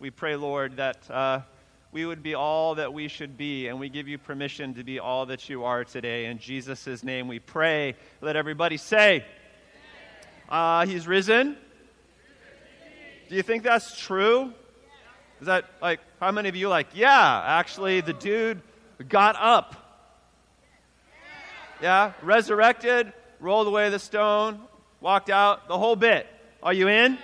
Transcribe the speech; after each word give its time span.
We 0.00 0.10
pray, 0.10 0.36
Lord, 0.36 0.76
that 0.76 1.10
uh, 1.10 1.40
we 1.90 2.06
would 2.06 2.22
be 2.22 2.34
all 2.34 2.76
that 2.76 2.92
we 2.92 3.08
should 3.08 3.36
be, 3.36 3.66
and 3.66 3.80
we 3.80 3.88
give 3.88 4.06
you 4.06 4.16
permission 4.16 4.74
to 4.74 4.84
be 4.84 5.00
all 5.00 5.26
that 5.26 5.48
you 5.48 5.64
are 5.64 5.82
today. 5.82 6.26
In 6.26 6.38
Jesus' 6.38 7.02
name 7.02 7.26
we 7.26 7.40
pray. 7.40 7.96
Let 8.20 8.36
everybody 8.36 8.76
say, 8.76 9.24
uh, 10.48 10.86
He's 10.86 11.08
risen. 11.08 11.56
Do 13.28 13.34
you 13.34 13.42
think 13.42 13.64
that's 13.64 13.98
true? 13.98 14.52
Is 15.40 15.48
that 15.48 15.64
like, 15.82 15.98
how 16.20 16.30
many 16.30 16.48
of 16.48 16.54
you 16.54 16.68
like, 16.68 16.90
yeah, 16.94 17.42
actually, 17.44 18.00
the 18.00 18.12
dude 18.12 18.62
got 19.08 19.34
up? 19.34 19.74
Yeah, 21.82 22.12
resurrected, 22.22 23.12
rolled 23.40 23.66
away 23.66 23.90
the 23.90 23.98
stone, 23.98 24.60
walked 25.00 25.28
out, 25.28 25.66
the 25.66 25.76
whole 25.76 25.96
bit. 25.96 26.28
Are 26.62 26.72
you 26.72 26.86
in? 26.86 27.18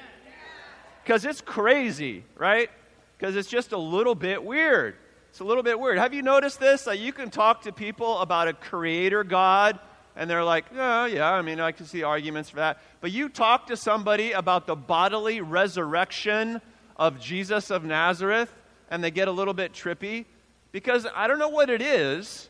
Because 1.04 1.26
it's 1.26 1.42
crazy, 1.42 2.24
right? 2.36 2.70
Because 3.18 3.36
it's 3.36 3.48
just 3.48 3.72
a 3.72 3.78
little 3.78 4.14
bit 4.14 4.42
weird. 4.42 4.96
It's 5.28 5.40
a 5.40 5.44
little 5.44 5.62
bit 5.62 5.78
weird. 5.78 5.98
Have 5.98 6.14
you 6.14 6.22
noticed 6.22 6.58
this? 6.58 6.86
Like 6.86 6.98
you 6.98 7.12
can 7.12 7.28
talk 7.28 7.62
to 7.62 7.72
people 7.72 8.18
about 8.20 8.48
a 8.48 8.54
creator 8.54 9.22
God, 9.22 9.78
and 10.16 10.30
they're 10.30 10.44
like, 10.44 10.64
oh, 10.74 11.04
yeah, 11.04 11.30
I 11.30 11.42
mean, 11.42 11.60
I 11.60 11.72
can 11.72 11.86
see 11.86 12.02
arguments 12.02 12.48
for 12.48 12.56
that. 12.56 12.80
But 13.00 13.10
you 13.10 13.28
talk 13.28 13.66
to 13.66 13.76
somebody 13.76 14.32
about 14.32 14.66
the 14.66 14.76
bodily 14.76 15.40
resurrection 15.40 16.62
of 16.96 17.20
Jesus 17.20 17.70
of 17.70 17.84
Nazareth, 17.84 18.50
and 18.90 19.04
they 19.04 19.10
get 19.10 19.28
a 19.28 19.32
little 19.32 19.54
bit 19.54 19.72
trippy 19.72 20.24
because 20.72 21.06
I 21.14 21.26
don't 21.26 21.38
know 21.38 21.48
what 21.48 21.68
it 21.68 21.82
is. 21.82 22.48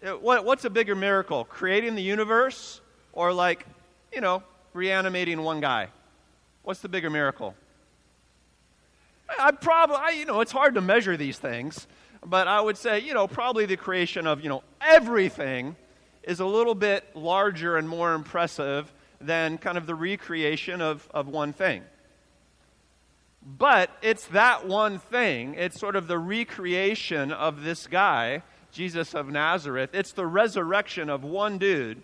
It, 0.00 0.22
what, 0.22 0.44
what's 0.44 0.64
a 0.64 0.70
bigger 0.70 0.94
miracle? 0.94 1.44
Creating 1.44 1.94
the 1.94 2.02
universe 2.02 2.80
or, 3.12 3.32
like, 3.32 3.66
you 4.12 4.20
know, 4.20 4.42
reanimating 4.72 5.42
one 5.42 5.60
guy? 5.60 5.88
What's 6.64 6.80
the 6.80 6.88
bigger 6.88 7.10
miracle? 7.10 7.54
I, 9.38 9.52
probably, 9.52 9.96
I, 9.96 10.10
you 10.10 10.24
know, 10.24 10.40
it's 10.40 10.52
hard 10.52 10.74
to 10.74 10.80
measure 10.80 11.16
these 11.16 11.38
things, 11.38 11.86
but 12.24 12.48
I 12.48 12.60
would 12.60 12.78
say, 12.78 13.00
you 13.00 13.12
know, 13.12 13.28
probably 13.28 13.66
the 13.66 13.76
creation 13.76 14.26
of, 14.26 14.42
you 14.42 14.48
know, 14.48 14.62
everything 14.80 15.76
is 16.22 16.40
a 16.40 16.46
little 16.46 16.74
bit 16.74 17.04
larger 17.14 17.76
and 17.76 17.86
more 17.86 18.14
impressive 18.14 18.92
than 19.20 19.58
kind 19.58 19.76
of 19.76 19.86
the 19.86 19.94
recreation 19.94 20.80
of, 20.80 21.06
of 21.12 21.28
one 21.28 21.52
thing. 21.52 21.82
But 23.44 23.90
it's 24.00 24.26
that 24.28 24.66
one 24.66 24.98
thing. 24.98 25.54
It's 25.58 25.78
sort 25.78 25.96
of 25.96 26.06
the 26.06 26.18
recreation 26.18 27.30
of 27.30 27.62
this 27.62 27.86
guy, 27.86 28.42
Jesus 28.72 29.14
of 29.14 29.28
Nazareth. 29.28 29.90
It's 29.92 30.12
the 30.12 30.26
resurrection 30.26 31.10
of 31.10 31.24
one 31.24 31.58
dude 31.58 32.02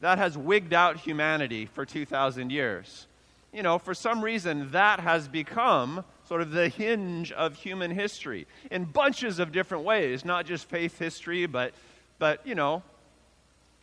that 0.00 0.18
has 0.18 0.38
wigged 0.38 0.72
out 0.72 0.98
humanity 0.98 1.66
for 1.66 1.84
2,000 1.84 2.50
years 2.50 3.08
you 3.54 3.62
know, 3.62 3.78
for 3.78 3.94
some 3.94 4.22
reason, 4.22 4.72
that 4.72 4.98
has 4.98 5.28
become 5.28 6.04
sort 6.26 6.40
of 6.40 6.50
the 6.50 6.68
hinge 6.68 7.30
of 7.30 7.54
human 7.54 7.92
history 7.92 8.46
in 8.70 8.84
bunches 8.84 9.38
of 9.38 9.52
different 9.52 9.84
ways, 9.84 10.24
not 10.24 10.44
just 10.44 10.68
faith 10.68 10.98
history, 10.98 11.46
but, 11.46 11.72
but 12.18 12.44
you 12.44 12.56
know, 12.56 12.82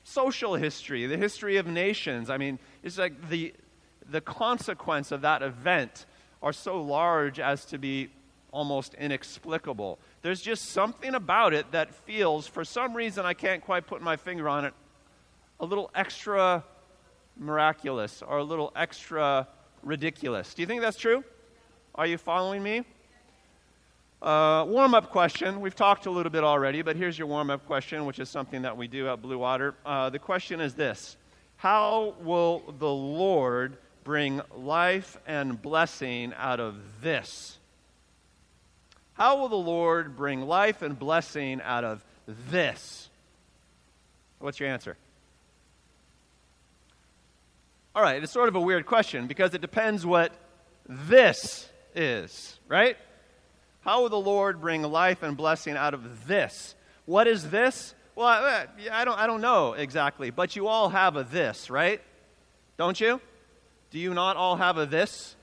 social 0.04 0.56
history, 0.56 1.06
the 1.06 1.16
history 1.16 1.56
of 1.56 1.68
nations. 1.68 2.30
I 2.30 2.38
mean, 2.38 2.60
it's 2.84 2.98
like 2.98 3.30
the, 3.30 3.54
the 4.10 4.20
consequence 4.20 5.12
of 5.12 5.22
that 5.22 5.42
event 5.42 6.06
are 6.44 6.54
so 6.54 6.82
large 6.82 7.40
as 7.40 7.64
to 7.66 7.78
be 7.78 8.10
almost 8.52 8.94
inexplicable. 8.96 10.00
There's 10.22 10.42
just 10.42 10.66
something 10.66 11.16
about 11.16 11.54
it 11.54 11.72
that 11.72 11.94
feels, 11.94 12.46
for 12.46 12.66
some 12.66 12.94
reason, 12.94 13.26
I 13.26 13.34
can't 13.34 13.64
quite 13.64 13.88
put 13.88 14.02
my 14.02 14.18
finger 14.18 14.50
on 14.50 14.66
it, 14.66 14.74
a 15.62 15.66
little 15.66 15.90
extra 15.96 16.66
miraculous 17.38 18.22
or 18.22 18.40
a 18.40 18.44
little 18.44 18.74
extra 18.76 19.48
ridiculous. 19.84 20.54
Do 20.54 20.62
you 20.62 20.66
think 20.66 20.82
that's 20.82 20.98
true? 20.98 21.24
Are 21.96 22.06
you 22.06 22.18
following 22.18 22.64
me? 22.64 22.84
Uh, 24.22 24.64
warm 24.68 24.94
up 24.94 25.10
question. 25.10 25.62
We've 25.62 25.76
talked 25.76 26.06
a 26.06 26.12
little 26.12 26.32
bit 26.32 26.44
already, 26.44 26.84
but 26.84 26.96
here's 26.96 27.18
your 27.18 27.28
warm 27.28 27.50
up 27.50 27.66
question, 27.66 28.06
which 28.06 28.20
is 28.20 28.30
something 28.30 28.62
that 28.62 28.78
we 28.78 28.88
do 28.88 29.10
at 29.10 29.22
Blue 29.22 29.40
Water. 29.40 29.74
Uh, 29.86 30.10
the 30.10 30.20
question 30.20 30.62
is 30.62 30.76
this 30.76 31.18
How 31.58 32.16
will 32.22 32.64
the 32.78 32.90
Lord 32.90 33.78
bring 34.04 34.42
life 34.56 35.18
and 35.26 35.60
blessing 35.60 36.34
out 36.38 36.60
of 36.60 36.76
this? 37.02 37.58
How 39.14 39.38
will 39.38 39.50
the 39.50 39.56
Lord 39.56 40.16
bring 40.16 40.48
life 40.48 40.82
and 40.82 40.98
blessing 40.98 41.62
out 41.64 41.84
of 41.84 42.04
this? 42.28 43.10
What's 44.40 44.60
your 44.60 44.70
answer? 44.70 44.98
All 47.94 48.02
right, 48.02 48.24
it's 48.24 48.32
sort 48.32 48.48
of 48.48 48.56
a 48.56 48.62
weird 48.62 48.86
question 48.86 49.28
because 49.28 49.54
it 49.54 49.60
depends 49.60 50.06
what 50.06 50.32
this 50.88 51.70
is, 51.94 52.58
right? 52.70 52.96
How 53.82 54.04
will 54.04 54.10
the 54.10 54.16
Lord 54.16 54.62
bring 54.62 54.82
life 54.82 55.24
and 55.24 55.36
blessing 55.36 55.76
out 55.76 55.94
of 55.94 56.26
this? 56.26 56.74
What 57.06 57.28
is 57.28 57.50
this? 57.50 57.94
Well, 58.16 58.28
I, 58.28 58.38
uh, 58.38 58.66
I, 58.94 59.04
don't, 59.04 59.20
I 59.20 59.28
don't 59.28 59.42
know 59.42 59.74
exactly, 59.74 60.30
but 60.30 60.56
you 60.56 60.68
all 60.68 60.88
have 60.88 61.18
a 61.18 61.26
this, 61.26 61.70
right? 61.70 62.02
Don't 62.78 62.98
you? 62.98 63.20
Do 63.90 64.00
you 64.00 64.14
not 64.14 64.38
all 64.38 64.56
have 64.56 64.78
a 64.78 64.86
this? 64.86 65.36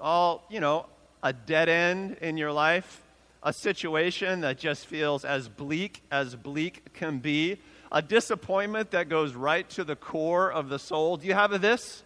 All, 0.00 0.44
you 0.50 0.60
know, 0.60 0.84
a 1.22 1.32
dead 1.32 1.70
end 1.70 2.18
in 2.20 2.36
your 2.36 2.52
life, 2.52 3.00
a 3.42 3.54
situation 3.54 4.42
that 4.42 4.58
just 4.58 4.86
feels 4.86 5.24
as 5.24 5.48
bleak 5.48 6.02
as 6.10 6.36
bleak 6.36 6.92
can 6.92 7.20
be, 7.20 7.56
a 7.92 8.00
disappointment 8.00 8.90
that 8.92 9.10
goes 9.10 9.34
right 9.34 9.68
to 9.70 9.84
the 9.84 9.94
core 9.94 10.50
of 10.50 10.70
the 10.70 10.78
soul. 10.78 11.18
Do 11.18 11.26
you 11.26 11.34
have 11.34 11.52
a 11.52 11.58
this? 11.58 12.02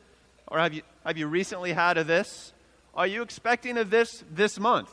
Or 0.48 0.58
have 0.58 0.74
you, 0.74 0.82
have 1.04 1.16
you 1.16 1.28
recently 1.28 1.72
had 1.72 1.96
a 1.96 2.04
this? 2.04 2.52
Are 2.92 3.06
you 3.06 3.22
expecting 3.22 3.78
a 3.78 3.84
this 3.84 4.24
this 4.30 4.58
month? 4.58 4.90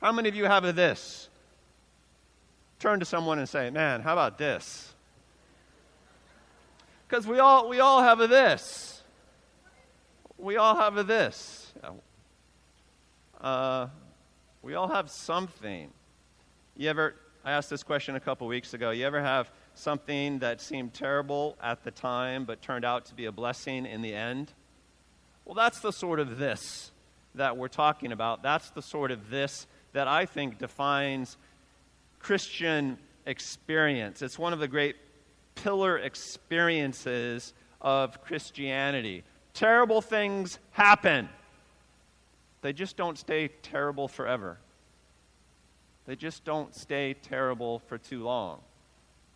How 0.00 0.12
many 0.12 0.28
of 0.28 0.36
you 0.36 0.44
have 0.44 0.64
a 0.64 0.72
this? 0.72 1.28
Turn 2.78 3.00
to 3.00 3.06
someone 3.06 3.38
and 3.38 3.48
say, 3.48 3.70
man, 3.70 4.00
how 4.00 4.12
about 4.12 4.38
this? 4.38 4.92
Because 7.08 7.26
we 7.26 7.38
all, 7.38 7.68
we 7.68 7.80
all 7.80 8.02
have 8.02 8.20
a 8.20 8.26
this. 8.26 9.02
We 10.38 10.56
all 10.56 10.76
have 10.76 10.96
a 10.96 11.02
this. 11.02 11.72
Uh, 13.40 13.88
we 14.62 14.74
all 14.74 14.88
have 14.88 15.10
something. 15.10 15.90
You 16.76 16.90
ever, 16.90 17.14
I 17.44 17.52
asked 17.52 17.70
this 17.70 17.82
question 17.82 18.16
a 18.16 18.20
couple 18.20 18.46
weeks 18.46 18.74
ago. 18.74 18.90
You 18.90 19.06
ever 19.06 19.22
have 19.22 19.50
something 19.78 20.40
that 20.40 20.60
seemed 20.60 20.94
terrible 20.94 21.56
at 21.62 21.84
the 21.84 21.90
time 21.90 22.44
but 22.44 22.62
turned 22.62 22.84
out 22.84 23.06
to 23.06 23.14
be 23.14 23.26
a 23.26 23.32
blessing 23.32 23.86
in 23.86 24.02
the 24.02 24.14
end? 24.14 24.52
Well, 25.44 25.54
that's 25.54 25.80
the 25.80 25.92
sort 25.92 26.18
of 26.18 26.38
this 26.38 26.90
that 27.34 27.56
we're 27.56 27.68
talking 27.68 28.12
about. 28.12 28.42
That's 28.42 28.70
the 28.70 28.82
sort 28.82 29.10
of 29.10 29.30
this 29.30 29.66
that 29.92 30.08
I 30.08 30.26
think 30.26 30.58
defines 30.58 31.36
Christian 32.18 32.98
experience. 33.26 34.22
It's 34.22 34.38
one 34.38 34.52
of 34.52 34.58
the 34.58 34.68
great 34.68 34.96
pillar 35.54 35.98
experiences 35.98 37.54
of 37.80 38.22
Christianity. 38.24 39.24
Terrible 39.54 40.02
things 40.02 40.58
happen, 40.72 41.28
they 42.62 42.72
just 42.72 42.96
don't 42.96 43.16
stay 43.16 43.48
terrible 43.62 44.08
forever. 44.08 44.58
They 46.06 46.16
just 46.16 46.44
don't 46.44 46.74
stay 46.74 47.14
terrible 47.14 47.80
for 47.80 47.98
too 47.98 48.22
long. 48.22 48.60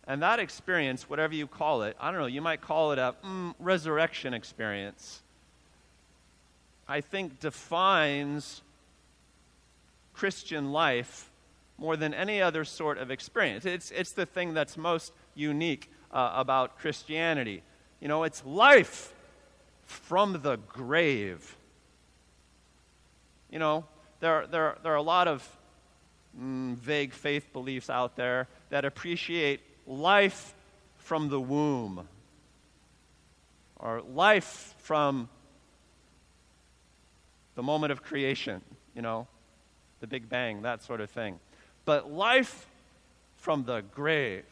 And 0.07 0.21
that 0.21 0.39
experience, 0.39 1.09
whatever 1.09 1.33
you 1.33 1.47
call 1.47 1.83
it, 1.83 1.95
I 1.99 2.11
don't 2.11 2.19
know, 2.19 2.25
you 2.25 2.41
might 2.41 2.61
call 2.61 2.91
it 2.91 2.99
a 2.99 3.15
mm, 3.23 3.53
resurrection 3.59 4.33
experience, 4.33 5.21
I 6.87 7.01
think 7.01 7.39
defines 7.39 8.61
Christian 10.13 10.71
life 10.71 11.29
more 11.77 11.95
than 11.95 12.13
any 12.13 12.41
other 12.41 12.65
sort 12.65 12.97
of 12.97 13.09
experience. 13.09 13.65
It's, 13.65 13.91
it's 13.91 14.11
the 14.11 14.25
thing 14.25 14.53
that's 14.53 14.77
most 14.77 15.13
unique 15.35 15.89
uh, 16.11 16.33
about 16.35 16.77
Christianity. 16.77 17.63
You 17.99 18.07
know, 18.07 18.23
it's 18.23 18.45
life 18.45 19.13
from 19.85 20.41
the 20.41 20.57
grave. 20.57 21.55
You 23.49 23.59
know, 23.59 23.85
there, 24.19 24.47
there, 24.47 24.77
there 24.83 24.93
are 24.93 24.97
a 24.97 25.01
lot 25.01 25.27
of 25.27 25.47
mm, 26.39 26.75
vague 26.75 27.13
faith 27.13 27.51
beliefs 27.53 27.89
out 27.89 28.15
there 28.15 28.47
that 28.69 28.85
appreciate 28.85 29.61
life 29.91 30.53
from 30.97 31.29
the 31.29 31.39
womb, 31.39 32.07
or 33.75 34.01
life 34.01 34.73
from 34.77 35.27
the 37.55 37.63
moment 37.63 37.91
of 37.91 38.01
creation, 38.01 38.61
you 38.95 39.01
know, 39.01 39.27
the 39.99 40.07
Big 40.07 40.29
Bang, 40.29 40.61
that 40.61 40.81
sort 40.81 41.01
of 41.01 41.09
thing. 41.09 41.39
But 41.83 42.11
life 42.11 42.67
from 43.37 43.65
the 43.65 43.81
grave, 43.93 44.45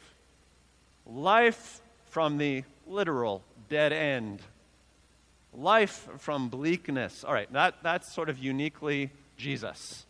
life 1.05 1.81
from 2.09 2.37
the 2.37 2.63
literal 2.85 3.43
dead 3.69 3.93
end, 3.93 4.41
life 5.53 6.07
from 6.17 6.49
bleakness. 6.49 7.23
All 7.23 7.33
right, 7.33 7.51
that, 7.53 7.75
that's 7.81 8.11
sort 8.11 8.29
of 8.29 8.37
uniquely 8.39 9.11
Jesus. 9.37 10.05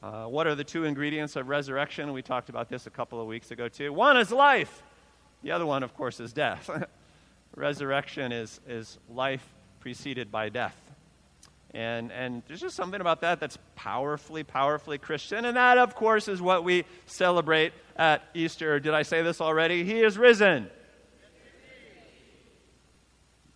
Uh, 0.00 0.26
what 0.26 0.46
are 0.46 0.54
the 0.54 0.62
two 0.62 0.84
ingredients 0.84 1.34
of 1.34 1.48
resurrection? 1.48 2.12
We 2.12 2.22
talked 2.22 2.48
about 2.48 2.68
this 2.68 2.86
a 2.86 2.90
couple 2.90 3.20
of 3.20 3.26
weeks 3.26 3.50
ago, 3.50 3.68
too. 3.68 3.92
One 3.92 4.16
is 4.16 4.30
life, 4.30 4.82
the 5.42 5.50
other 5.50 5.66
one, 5.66 5.82
of 5.82 5.94
course, 5.96 6.20
is 6.20 6.32
death. 6.32 6.70
resurrection 7.56 8.30
is, 8.30 8.60
is 8.68 8.98
life 9.10 9.44
preceded 9.80 10.30
by 10.30 10.50
death. 10.50 10.76
And, 11.74 12.12
and 12.12 12.42
there's 12.46 12.60
just 12.60 12.76
something 12.76 13.00
about 13.00 13.20
that 13.22 13.40
that's 13.40 13.58
powerfully, 13.74 14.44
powerfully 14.44 14.98
Christian. 14.98 15.44
And 15.44 15.56
that, 15.56 15.78
of 15.78 15.96
course, 15.96 16.28
is 16.28 16.40
what 16.40 16.62
we 16.62 16.84
celebrate 17.06 17.72
at 17.96 18.22
Easter. 18.34 18.78
Did 18.78 18.94
I 18.94 19.02
say 19.02 19.22
this 19.22 19.40
already? 19.40 19.84
He 19.84 20.00
is 20.00 20.16
risen. 20.16 20.70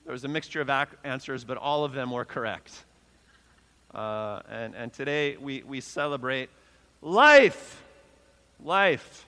There 0.05 0.13
was 0.13 0.25
a 0.25 0.29
mixture 0.29 0.61
of 0.61 0.69
answers, 1.05 1.45
but 1.45 1.57
all 1.57 1.85
of 1.85 1.93
them 1.93 2.11
were 2.11 2.25
correct. 2.25 2.85
Uh, 3.95 4.41
and, 4.51 4.75
and 4.75 4.93
today 4.93 5.37
we, 5.37 5.63
we 5.63 5.81
celebrate 5.81 6.49
life. 7.01 7.83
Life. 8.63 9.27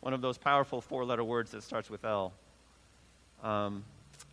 One 0.00 0.12
of 0.12 0.20
those 0.20 0.38
powerful 0.38 0.80
four 0.80 1.04
letter 1.04 1.24
words 1.24 1.50
that 1.52 1.62
starts 1.62 1.88
with 1.88 2.04
L. 2.04 2.32
Um, 3.42 3.84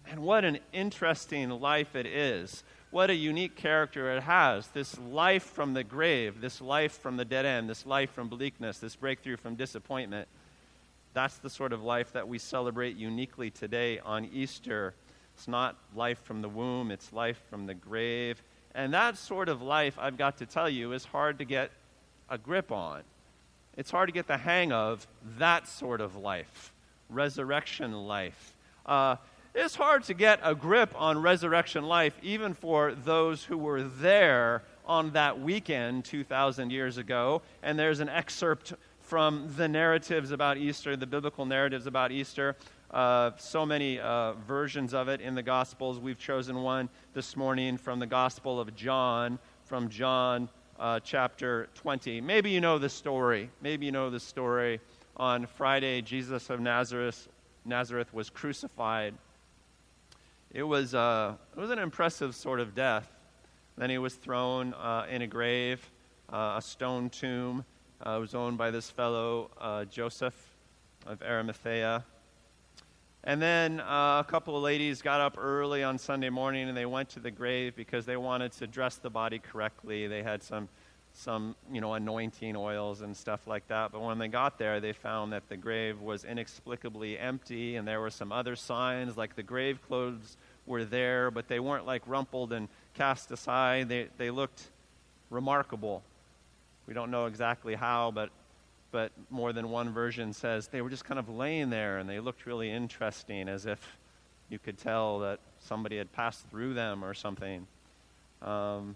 and 0.09 0.21
what 0.21 0.43
an 0.43 0.59
interesting 0.71 1.49
life 1.49 1.95
it 1.95 2.05
is. 2.05 2.63
What 2.91 3.09
a 3.09 3.15
unique 3.15 3.55
character 3.55 4.15
it 4.15 4.21
has. 4.21 4.67
This 4.67 4.99
life 4.99 5.43
from 5.43 5.73
the 5.73 5.83
grave, 5.83 6.41
this 6.41 6.61
life 6.61 6.99
from 6.99 7.17
the 7.17 7.25
dead 7.25 7.45
end, 7.45 7.69
this 7.69 7.85
life 7.85 8.11
from 8.11 8.27
bleakness, 8.27 8.77
this 8.77 8.95
breakthrough 8.95 9.37
from 9.37 9.55
disappointment. 9.55 10.27
That's 11.13 11.37
the 11.37 11.49
sort 11.49 11.73
of 11.73 11.83
life 11.83 12.13
that 12.13 12.27
we 12.27 12.37
celebrate 12.37 12.95
uniquely 12.95 13.49
today 13.49 13.99
on 13.99 14.25
Easter. 14.25 14.93
It's 15.35 15.47
not 15.47 15.75
life 15.95 16.21
from 16.23 16.41
the 16.41 16.49
womb, 16.49 16.91
it's 16.91 17.11
life 17.11 17.41
from 17.49 17.65
the 17.65 17.73
grave. 17.73 18.41
And 18.75 18.93
that 18.93 19.17
sort 19.17 19.49
of 19.49 19.61
life, 19.61 19.97
I've 19.99 20.17
got 20.17 20.37
to 20.37 20.45
tell 20.45 20.69
you, 20.69 20.93
is 20.93 21.05
hard 21.05 21.37
to 21.39 21.45
get 21.45 21.71
a 22.29 22.37
grip 22.37 22.71
on. 22.71 23.01
It's 23.77 23.91
hard 23.91 24.07
to 24.09 24.13
get 24.13 24.27
the 24.27 24.37
hang 24.37 24.71
of 24.71 25.07
that 25.37 25.67
sort 25.67 26.01
of 26.01 26.15
life, 26.15 26.71
resurrection 27.09 27.93
life. 27.93 28.53
Uh, 28.85 29.15
it's 29.55 29.75
hard 29.75 30.03
to 30.05 30.15
get 30.15 30.39
a 30.43 30.55
grip 30.55 30.93
on 30.99 31.21
resurrection 31.21 31.83
life, 31.83 32.15
even 32.23 32.53
for 32.53 32.93
those 32.93 33.43
who 33.43 33.57
were 33.57 33.83
there 33.83 34.63
on 34.85 35.11
that 35.11 35.39
weekend 35.39 36.05
2,000 36.05 36.71
years 36.71 36.97
ago. 36.97 37.41
And 37.61 37.77
there's 37.77 37.99
an 37.99 38.09
excerpt 38.09 38.73
from 38.99 39.53
the 39.55 39.67
narratives 39.67 40.31
about 40.31 40.57
Easter, 40.57 40.95
the 40.95 41.05
biblical 41.05 41.45
narratives 41.45 41.85
about 41.85 42.11
Easter. 42.11 42.55
Uh, 42.93 43.31
so 43.37 43.65
many 43.65 43.99
uh, 43.99 44.33
versions 44.47 44.93
of 44.93 45.07
it 45.07 45.19
in 45.19 45.33
the 45.33 45.41
Gospels. 45.41 45.99
We've 45.99 46.19
chosen 46.19 46.61
one 46.61 46.89
this 47.15 47.35
morning 47.35 47.75
from 47.75 47.97
the 47.97 48.05
Gospel 48.05 48.59
of 48.59 48.75
John, 48.75 49.39
from 49.65 49.89
John 49.89 50.47
uh, 50.79 50.99
chapter 50.99 51.69
20. 51.73 52.21
Maybe 52.21 52.51
you 52.51 52.61
know 52.61 52.77
the 52.77 52.89
story. 52.89 53.49
Maybe 53.63 53.87
you 53.87 53.91
know 53.91 54.11
the 54.11 54.19
story. 54.19 54.79
On 55.17 55.47
Friday, 55.47 56.03
Jesus 56.03 56.51
of 56.51 56.59
Nazareth, 56.59 57.27
Nazareth 57.65 58.13
was 58.13 58.29
crucified. 58.29 59.15
It 60.51 60.61
was, 60.61 60.93
uh, 60.93 61.33
it 61.57 61.59
was 61.59 61.71
an 61.71 61.79
impressive 61.79 62.35
sort 62.35 62.59
of 62.59 62.75
death. 62.75 63.11
Then 63.75 63.89
he 63.89 63.97
was 63.97 64.13
thrown 64.13 64.75
uh, 64.75 65.07
in 65.09 65.23
a 65.23 65.27
grave, 65.27 65.83
uh, 66.31 66.57
a 66.57 66.61
stone 66.61 67.09
tomb. 67.09 67.65
it 68.05 68.19
was 68.19 68.35
owned 68.35 68.59
by 68.59 68.69
this 68.69 68.91
fellow, 68.91 69.49
Joseph 69.89 70.35
of 71.07 71.23
Arimathea. 71.23 72.05
And 73.25 73.41
then 73.41 73.79
uh, 73.79 74.19
a 74.19 74.25
couple 74.27 74.57
of 74.57 74.63
ladies 74.63 75.01
got 75.01 75.21
up 75.21 75.37
early 75.37 75.81
on 75.81 75.97
Sunday 75.97 76.29
morning 76.29 76.67
and 76.67 76.75
they 76.75 76.85
went 76.85 77.07
to 77.09 77.21
the 77.21 77.31
grave 77.31 77.73
because 77.73 78.05
they 78.05 78.17
wanted 78.17 78.51
to 78.53 78.67
dress 78.67 78.97
the 78.97 79.09
body 79.09 79.39
correctly. 79.39 80.07
They 80.07 80.21
had 80.21 80.43
some, 80.43 80.67
some 81.13 81.55
you 81.71 81.79
know, 81.79 81.93
anointing 81.93 82.57
oils 82.57 82.99
and 82.99 83.15
stuff 83.15 83.47
like 83.47 83.65
that. 83.69 83.93
But 83.93 84.01
when 84.01 84.17
they 84.17 84.27
got 84.27 84.57
there, 84.57 84.81
they 84.81 84.91
found 84.91 85.31
that 85.31 85.47
the 85.47 85.55
grave 85.55 86.01
was 86.01 86.25
inexplicably 86.25 87.17
empty 87.17 87.77
and 87.77 87.87
there 87.87 88.01
were 88.01 88.09
some 88.09 88.33
other 88.33 88.57
signs, 88.57 89.15
like 89.15 89.37
the 89.37 89.43
grave 89.43 89.79
clothes 89.87 90.35
were 90.65 90.83
there, 90.83 91.31
but 91.31 91.47
they 91.47 91.61
weren't 91.61 91.85
like 91.85 92.01
rumpled 92.05 92.51
and 92.51 92.67
cast 92.93 93.31
aside. 93.31 93.87
They, 93.87 94.09
they 94.17 94.31
looked 94.31 94.63
remarkable. 95.29 96.03
We 96.87 96.93
don't 96.93 97.09
know 97.09 97.27
exactly 97.27 97.75
how, 97.75 98.11
but 98.11 98.31
but 98.93 99.11
more 99.31 99.51
than 99.51 99.71
one 99.71 99.91
version 99.91 100.33
says 100.33 100.67
they 100.67 100.81
were 100.81 100.89
just 100.89 101.03
kind 101.03 101.19
of 101.19 101.27
laying 101.27 101.71
there 101.71 101.97
and 101.97 102.07
they 102.07 102.19
looked 102.19 102.45
really 102.45 102.69
interesting, 102.71 103.49
as 103.49 103.65
if 103.65 103.79
you 104.49 104.59
could 104.59 104.77
tell 104.77 105.19
that 105.19 105.39
somebody 105.61 105.97
had 105.97 106.13
passed 106.13 106.47
through 106.51 106.75
them 106.75 107.03
or 107.03 107.15
something. 107.15 107.65
Um, 108.43 108.95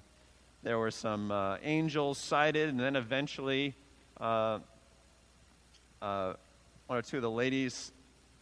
there 0.62 0.78
were 0.78 0.92
some 0.92 1.32
uh, 1.32 1.58
angels 1.64 2.20
sighted, 2.20 2.70
and 2.70 2.80
then 2.80 2.96
eventually 2.96 3.74
uh, 4.22 4.60
uh, 6.00 6.34
one 6.86 7.00
or 7.00 7.02
two 7.02 7.18
of 7.18 7.24
the 7.24 7.32
ladies 7.32 7.92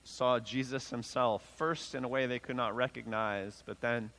saw 0.03 0.39
Jesus 0.39 0.89
himself, 0.89 1.41
first 1.55 1.95
in 1.95 2.03
a 2.03 2.07
way 2.07 2.25
they 2.25 2.39
could 2.39 2.57
not 2.57 2.75
recognize, 2.75 3.63
but 3.65 3.79
then 3.79 4.11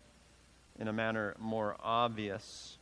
in 0.79 0.89
a 0.89 0.93
manner 0.93 1.35
more 1.39 1.77
obvious. 1.83 2.79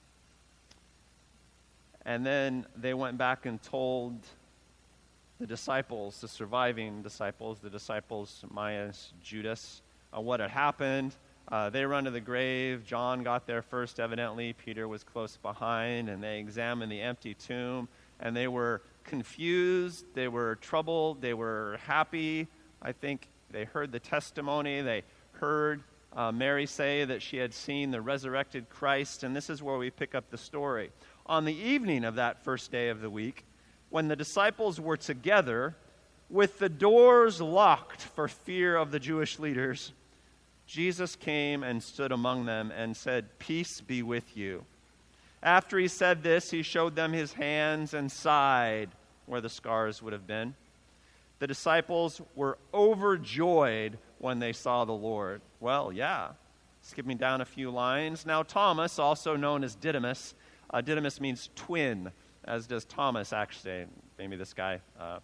And 2.05 2.25
then 2.25 2.67
they 2.77 2.95
went 2.95 3.19
back 3.19 3.47
and 3.47 3.61
told 3.61 4.15
the 5.41 5.47
disciples, 5.47 6.21
the 6.21 6.29
surviving 6.29 7.03
disciples, 7.03 7.59
the 7.61 7.71
disciples, 7.71 8.45
Matthias, 8.53 9.13
Judas, 9.23 9.83
uh, 10.17 10.21
what 10.21 10.41
had 10.41 10.51
happened. 10.51 11.15
Uh, 11.51 11.69
they 11.71 11.85
run 11.85 12.05
to 12.05 12.11
the 12.11 12.21
grave. 12.21 12.85
John 12.87 13.23
got 13.23 13.47
there 13.47 13.63
first, 13.63 14.01
evidently. 14.01 14.53
Peter 14.53 14.89
was 14.89 15.05
close 15.05 15.37
behind, 15.37 16.09
and 16.09 16.23
they 16.23 16.39
examined 16.39 16.91
the 16.91 17.03
empty 17.03 17.35
tomb, 17.35 17.89
and 18.21 18.35
they 18.35 18.49
were 18.49 18.81
confused. 19.03 20.07
They 20.15 20.29
were 20.29 20.57
troubled. 20.57 21.21
They 21.21 21.35
were 21.35 21.79
happy. 21.85 22.49
I 22.81 22.93
think 22.93 23.29
they 23.51 23.65
heard 23.65 23.93
the 23.93 24.01
testimony. 24.01 24.81
They 24.81 25.03
heard 25.33 25.83
uh, 26.15 26.33
Mary 26.33 26.67
say 26.67 27.05
that 27.05 27.21
she 27.21 27.37
had 27.37 27.53
seen 27.53 27.91
the 27.91 28.01
resurrected 28.01 28.71
Christ, 28.71 29.25
and 29.25 29.35
this 29.35 29.51
is 29.51 29.63
where 29.63 29.77
we 29.77 29.91
pick 29.91 30.15
up 30.15 30.31
the 30.31 30.39
story. 30.39 30.91
On 31.27 31.45
the 31.45 31.55
evening 31.55 32.05
of 32.05 32.15
that 32.15 32.45
first 32.45 32.71
day 32.71 32.89
of 32.89 33.01
the 33.01 33.11
week, 33.11 33.45
when 33.91 34.09
the 34.09 34.17
disciples 34.17 34.81
were 34.81 34.97
together 34.97 35.75
with 36.31 36.59
the 36.59 36.69
doors 36.69 37.41
locked 37.41 38.03
for 38.03 38.29
fear 38.29 38.77
of 38.77 38.91
the 38.91 38.99
Jewish 38.99 39.39
leaders, 39.39 39.93
Jesus 40.67 41.17
came 41.17 41.63
and 41.63 41.83
stood 41.83 42.13
among 42.13 42.47
them 42.47 42.73
and 42.77 42.97
said, 42.97 43.39
Peace 43.39 43.81
be 43.81 44.03
with 44.03 44.37
you. 44.37 44.65
After 45.43 45.79
he 45.79 45.89
said 45.89 46.23
this, 46.23 46.51
he 46.51 46.63
showed 46.63 46.97
them 46.97 47.13
his 47.13 47.35
hands 47.35 47.93
and 47.93 48.11
side 48.11 48.89
where 49.27 49.43
the 49.43 49.49
scars 49.49 50.03
would 50.03 50.13
have 50.13 50.27
been. 50.27 50.55
The 51.39 51.47
disciples 51.47 52.23
were 52.35 52.57
overjoyed 52.73 53.99
when 54.19 54.39
they 54.39 54.53
saw 54.53 54.85
the 54.85 54.93
Lord. 54.93 55.43
Well, 55.61 55.93
yeah. 55.93 56.29
Skipping 56.81 57.19
down 57.19 57.43
a 57.43 57.45
few 57.45 57.71
lines. 57.71 58.25
Now, 58.25 58.43
Thomas, 58.43 58.99
also 58.99 59.37
known 59.37 59.65
as 59.65 59.75
Didymus, 59.75 60.35
uh, 60.71 60.81
Didymus 60.81 61.21
means 61.21 61.51
twin 61.55 62.11
as 62.47 62.67
does 62.67 62.85
Thomas, 62.85 63.33
actually. 63.33 63.87
Maybe 64.19 64.37
this 64.37 64.53
guy 64.53 64.81
uh, 64.99 65.19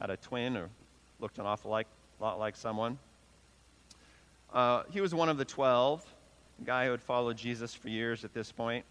had 0.00 0.10
a 0.10 0.16
twin 0.16 0.56
or 0.56 0.68
looked 1.20 1.38
an 1.38 1.46
awful 1.46 1.70
like, 1.70 1.86
lot 2.20 2.38
like 2.38 2.56
someone. 2.56 2.98
Uh, 4.52 4.84
he 4.90 5.00
was 5.00 5.14
one 5.14 5.28
of 5.28 5.38
the 5.38 5.44
twelve, 5.44 6.04
a 6.62 6.64
guy 6.64 6.84
who 6.84 6.90
had 6.90 7.02
followed 7.02 7.36
Jesus 7.36 7.74
for 7.74 7.88
years 7.88 8.24
at 8.24 8.32
this 8.32 8.52
point. 8.52 8.84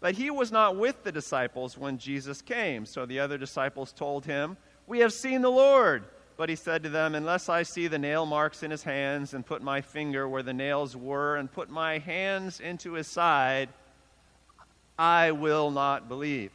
But 0.00 0.14
he 0.14 0.30
was 0.30 0.52
not 0.52 0.76
with 0.76 1.04
the 1.04 1.12
disciples 1.12 1.78
when 1.78 1.98
Jesus 1.98 2.42
came. 2.42 2.84
So 2.84 3.06
the 3.06 3.20
other 3.20 3.38
disciples 3.38 3.92
told 3.92 4.26
him, 4.26 4.56
We 4.86 4.98
have 5.00 5.12
seen 5.12 5.42
the 5.42 5.50
Lord. 5.50 6.04
But 6.36 6.50
he 6.50 6.56
said 6.56 6.82
to 6.82 6.90
them, 6.90 7.14
Unless 7.14 7.48
I 7.48 7.62
see 7.62 7.86
the 7.86 7.98
nail 7.98 8.26
marks 8.26 8.62
in 8.62 8.70
his 8.70 8.82
hands, 8.82 9.32
and 9.32 9.44
put 9.44 9.62
my 9.62 9.80
finger 9.80 10.28
where 10.28 10.42
the 10.42 10.52
nails 10.52 10.94
were, 10.94 11.36
and 11.36 11.50
put 11.50 11.70
my 11.70 11.98
hands 11.98 12.60
into 12.60 12.92
his 12.92 13.06
side, 13.06 13.70
I 14.98 15.30
will 15.30 15.70
not 15.70 16.08
believe. 16.08 16.52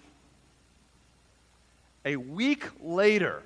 A 2.06 2.16
week 2.16 2.66
later, 2.82 3.44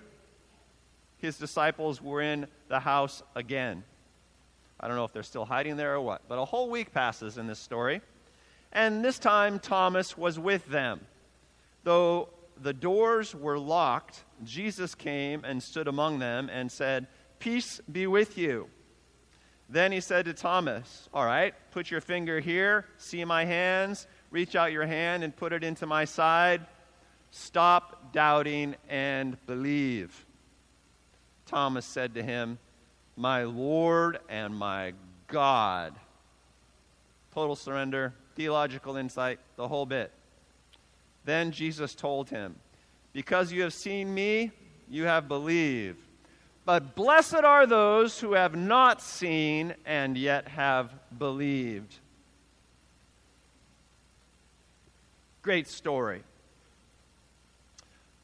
his 1.17 1.37
disciples 1.37 2.01
were 2.01 2.21
in 2.21 2.47
the 2.67 2.79
house 2.79 3.23
again. 3.35 3.83
I 4.79 4.87
don't 4.87 4.97
know 4.97 5.05
if 5.05 5.13
they're 5.13 5.23
still 5.23 5.45
hiding 5.45 5.77
there 5.77 5.95
or 5.95 6.01
what, 6.01 6.21
but 6.27 6.37
a 6.37 6.45
whole 6.45 6.69
week 6.69 6.93
passes 6.93 7.37
in 7.37 7.47
this 7.47 7.59
story. 7.59 8.01
And 8.71 9.03
this 9.03 9.19
time, 9.19 9.59
Thomas 9.59 10.17
was 10.17 10.37
with 10.37 10.65
them. 10.67 11.01
Though 11.83 12.29
the 12.61 12.73
doors 12.73 13.33
were 13.33 13.57
locked, 13.57 14.23
Jesus 14.43 14.95
came 14.95 15.43
and 15.43 15.61
stood 15.61 15.87
among 15.87 16.19
them 16.19 16.49
and 16.51 16.71
said, 16.71 17.07
Peace 17.39 17.81
be 17.91 18.07
with 18.07 18.37
you. 18.37 18.67
Then 19.69 19.91
he 19.91 19.99
said 19.99 20.25
to 20.25 20.33
Thomas, 20.33 21.09
All 21.13 21.25
right, 21.25 21.53
put 21.71 21.89
your 21.89 22.01
finger 22.01 22.39
here, 22.39 22.85
see 22.97 23.23
my 23.25 23.45
hands, 23.45 24.07
reach 24.29 24.55
out 24.55 24.71
your 24.71 24.85
hand 24.85 25.23
and 25.23 25.35
put 25.35 25.53
it 25.53 25.63
into 25.63 25.85
my 25.85 26.05
side. 26.05 26.65
Stop 27.37 28.13
doubting 28.13 28.75
and 28.87 29.35
believe. 29.45 30.25
Thomas 31.45 31.85
said 31.85 32.15
to 32.15 32.23
him, 32.23 32.57
My 33.17 33.43
Lord 33.43 34.19
and 34.29 34.55
my 34.55 34.93
God. 35.27 35.93
Total 37.33 37.57
surrender, 37.57 38.13
theological 38.37 38.95
insight, 38.95 39.39
the 39.57 39.67
whole 39.67 39.85
bit. 39.85 40.13
Then 41.25 41.51
Jesus 41.51 41.93
told 41.93 42.29
him, 42.29 42.55
Because 43.11 43.51
you 43.51 43.63
have 43.63 43.73
seen 43.73 44.13
me, 44.13 44.51
you 44.89 45.03
have 45.03 45.27
believed. 45.27 45.99
But 46.63 46.95
blessed 46.95 47.43
are 47.43 47.67
those 47.67 48.17
who 48.17 48.31
have 48.31 48.55
not 48.55 49.01
seen 49.01 49.75
and 49.85 50.17
yet 50.17 50.47
have 50.47 50.89
believed. 51.19 51.95
Great 55.41 55.67
story. 55.67 56.23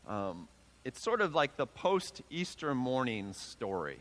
Um, 0.07 0.47
it's 0.83 1.01
sort 1.01 1.21
of 1.21 1.35
like 1.35 1.57
the 1.57 1.67
post 1.67 2.21
Easter 2.29 2.73
morning 2.73 3.33
story. 3.33 3.99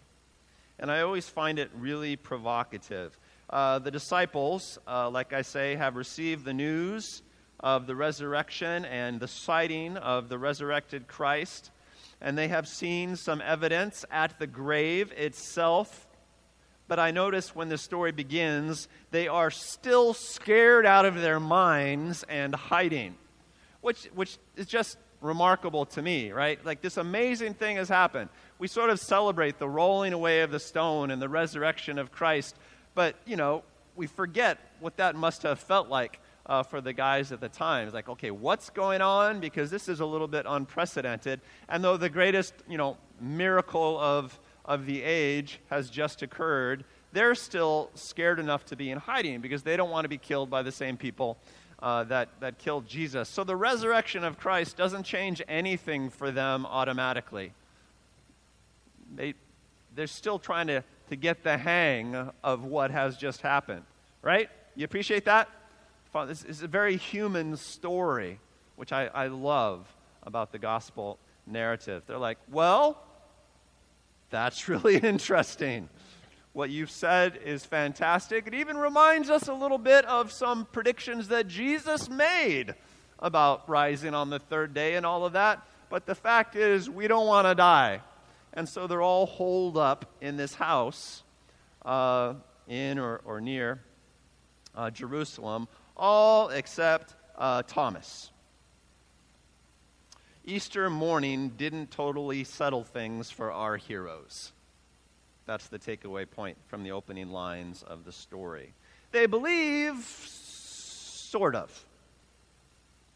And 0.78 0.90
I 0.90 1.02
always 1.02 1.28
find 1.28 1.58
it 1.58 1.70
really 1.78 2.16
provocative. 2.16 3.18
Uh, 3.50 3.78
the 3.80 3.90
disciples, 3.90 4.78
uh, 4.88 5.10
like 5.10 5.32
I 5.32 5.42
say, 5.42 5.76
have 5.76 5.96
received 5.96 6.44
the 6.44 6.54
news 6.54 7.22
of 7.58 7.86
the 7.86 7.94
resurrection 7.94 8.86
and 8.86 9.20
the 9.20 9.28
sighting 9.28 9.98
of 9.98 10.30
the 10.30 10.38
resurrected 10.38 11.06
Christ. 11.06 11.70
And 12.22 12.36
they 12.38 12.48
have 12.48 12.66
seen 12.66 13.16
some 13.16 13.42
evidence 13.42 14.06
at 14.10 14.38
the 14.38 14.46
grave 14.46 15.12
itself. 15.12 16.06
But 16.88 16.98
I 16.98 17.10
notice 17.10 17.54
when 17.54 17.68
the 17.68 17.78
story 17.78 18.12
begins, 18.12 18.88
they 19.10 19.28
are 19.28 19.50
still 19.50 20.14
scared 20.14 20.86
out 20.86 21.04
of 21.04 21.20
their 21.20 21.40
minds 21.40 22.24
and 22.28 22.54
hiding, 22.54 23.16
which, 23.82 24.04
which 24.14 24.38
is 24.56 24.66
just 24.66 24.96
remarkable 25.20 25.86
to 25.86 26.02
me, 26.02 26.32
right? 26.32 26.64
Like 26.64 26.80
this 26.80 26.96
amazing 26.96 27.54
thing 27.54 27.76
has 27.76 27.88
happened. 27.88 28.30
We 28.58 28.68
sort 28.68 28.90
of 28.90 28.98
celebrate 29.00 29.58
the 29.58 29.68
rolling 29.68 30.12
away 30.12 30.42
of 30.42 30.50
the 30.50 30.60
stone 30.60 31.10
and 31.10 31.20
the 31.20 31.28
resurrection 31.28 31.98
of 31.98 32.10
Christ, 32.10 32.56
but, 32.94 33.16
you 33.26 33.36
know, 33.36 33.62
we 33.96 34.06
forget 34.06 34.58
what 34.80 34.96
that 34.96 35.14
must 35.14 35.42
have 35.42 35.60
felt 35.60 35.88
like 35.88 36.20
uh, 36.46 36.62
for 36.62 36.80
the 36.80 36.92
guys 36.92 37.32
at 37.32 37.40
the 37.40 37.48
time. 37.48 37.86
It's 37.86 37.94
like, 37.94 38.08
okay, 38.08 38.30
what's 38.30 38.70
going 38.70 39.02
on? 39.02 39.40
Because 39.40 39.70
this 39.70 39.88
is 39.88 40.00
a 40.00 40.06
little 40.06 40.28
bit 40.28 40.46
unprecedented. 40.48 41.40
And 41.68 41.84
though 41.84 41.96
the 41.96 42.08
greatest, 42.08 42.54
you 42.68 42.78
know, 42.78 42.96
miracle 43.20 43.98
of, 44.00 44.38
of 44.64 44.86
the 44.86 45.02
age 45.02 45.60
has 45.68 45.90
just 45.90 46.22
occurred, 46.22 46.84
they're 47.12 47.34
still 47.34 47.90
scared 47.94 48.38
enough 48.38 48.64
to 48.66 48.76
be 48.76 48.90
in 48.90 48.98
hiding 48.98 49.40
because 49.40 49.62
they 49.62 49.76
don't 49.76 49.90
want 49.90 50.04
to 50.04 50.08
be 50.08 50.18
killed 50.18 50.48
by 50.48 50.62
the 50.62 50.72
same 50.72 50.96
people 50.96 51.38
uh, 51.82 52.04
that, 52.04 52.28
that 52.40 52.58
killed 52.58 52.86
Jesus. 52.86 53.28
So 53.28 53.44
the 53.44 53.56
resurrection 53.56 54.24
of 54.24 54.38
Christ 54.38 54.76
doesn't 54.76 55.04
change 55.04 55.42
anything 55.48 56.10
for 56.10 56.30
them 56.30 56.66
automatically. 56.66 57.52
They, 59.16 59.34
they're 59.94 60.06
still 60.06 60.38
trying 60.38 60.66
to, 60.68 60.84
to 61.08 61.16
get 61.16 61.42
the 61.42 61.56
hang 61.56 62.30
of 62.44 62.64
what 62.64 62.90
has 62.90 63.16
just 63.16 63.40
happened, 63.40 63.82
right? 64.22 64.48
You 64.76 64.84
appreciate 64.84 65.24
that? 65.24 65.48
This 66.26 66.44
is 66.44 66.62
a 66.62 66.68
very 66.68 66.96
human 66.96 67.56
story, 67.56 68.40
which 68.76 68.92
I, 68.92 69.06
I 69.06 69.26
love 69.28 69.86
about 70.24 70.52
the 70.52 70.58
gospel 70.58 71.18
narrative. 71.46 72.02
They're 72.06 72.18
like, 72.18 72.38
well, 72.50 73.02
that's 74.30 74.68
really 74.68 74.96
interesting. 74.96 75.88
What 76.52 76.70
you've 76.70 76.90
said 76.90 77.38
is 77.44 77.64
fantastic. 77.64 78.46
It 78.46 78.54
even 78.54 78.76
reminds 78.76 79.30
us 79.30 79.46
a 79.46 79.54
little 79.54 79.78
bit 79.78 80.04
of 80.06 80.32
some 80.32 80.66
predictions 80.66 81.28
that 81.28 81.46
Jesus 81.46 82.10
made 82.10 82.74
about 83.20 83.68
rising 83.68 84.14
on 84.14 84.30
the 84.30 84.40
third 84.40 84.74
day 84.74 84.96
and 84.96 85.06
all 85.06 85.24
of 85.24 85.34
that. 85.34 85.64
But 85.90 86.06
the 86.06 86.14
fact 86.14 86.56
is, 86.56 86.90
we 86.90 87.06
don't 87.06 87.26
want 87.26 87.46
to 87.46 87.54
die. 87.54 88.00
And 88.52 88.68
so 88.68 88.88
they're 88.88 89.02
all 89.02 89.26
holed 89.26 89.76
up 89.76 90.06
in 90.20 90.36
this 90.36 90.54
house 90.54 91.22
uh, 91.84 92.34
in 92.66 92.98
or, 92.98 93.20
or 93.24 93.40
near 93.40 93.80
uh, 94.74 94.90
Jerusalem, 94.90 95.68
all 95.96 96.48
except 96.48 97.14
uh, 97.38 97.62
Thomas. 97.62 98.30
Easter 100.44 100.90
morning 100.90 101.50
didn't 101.50 101.92
totally 101.92 102.42
settle 102.42 102.82
things 102.82 103.30
for 103.30 103.52
our 103.52 103.76
heroes. 103.76 104.52
That's 105.46 105.68
the 105.68 105.78
takeaway 105.78 106.30
point 106.30 106.56
from 106.68 106.82
the 106.82 106.92
opening 106.92 107.30
lines 107.30 107.82
of 107.82 108.04
the 108.04 108.12
story. 108.12 108.72
They 109.12 109.26
believe, 109.26 110.04
sort 110.06 111.54
of. 111.54 111.84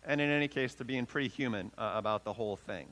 And 0.05 0.21
in 0.21 0.31
any 0.31 0.49
case, 0.49 0.75
they're 0.75 0.85
being 0.85 1.07
pretty 1.07 1.29
human 1.29 1.71
uh, 1.79 1.93
about 1.95 2.25
the 2.25 2.33
whole 2.33 2.57
thing. 2.57 2.87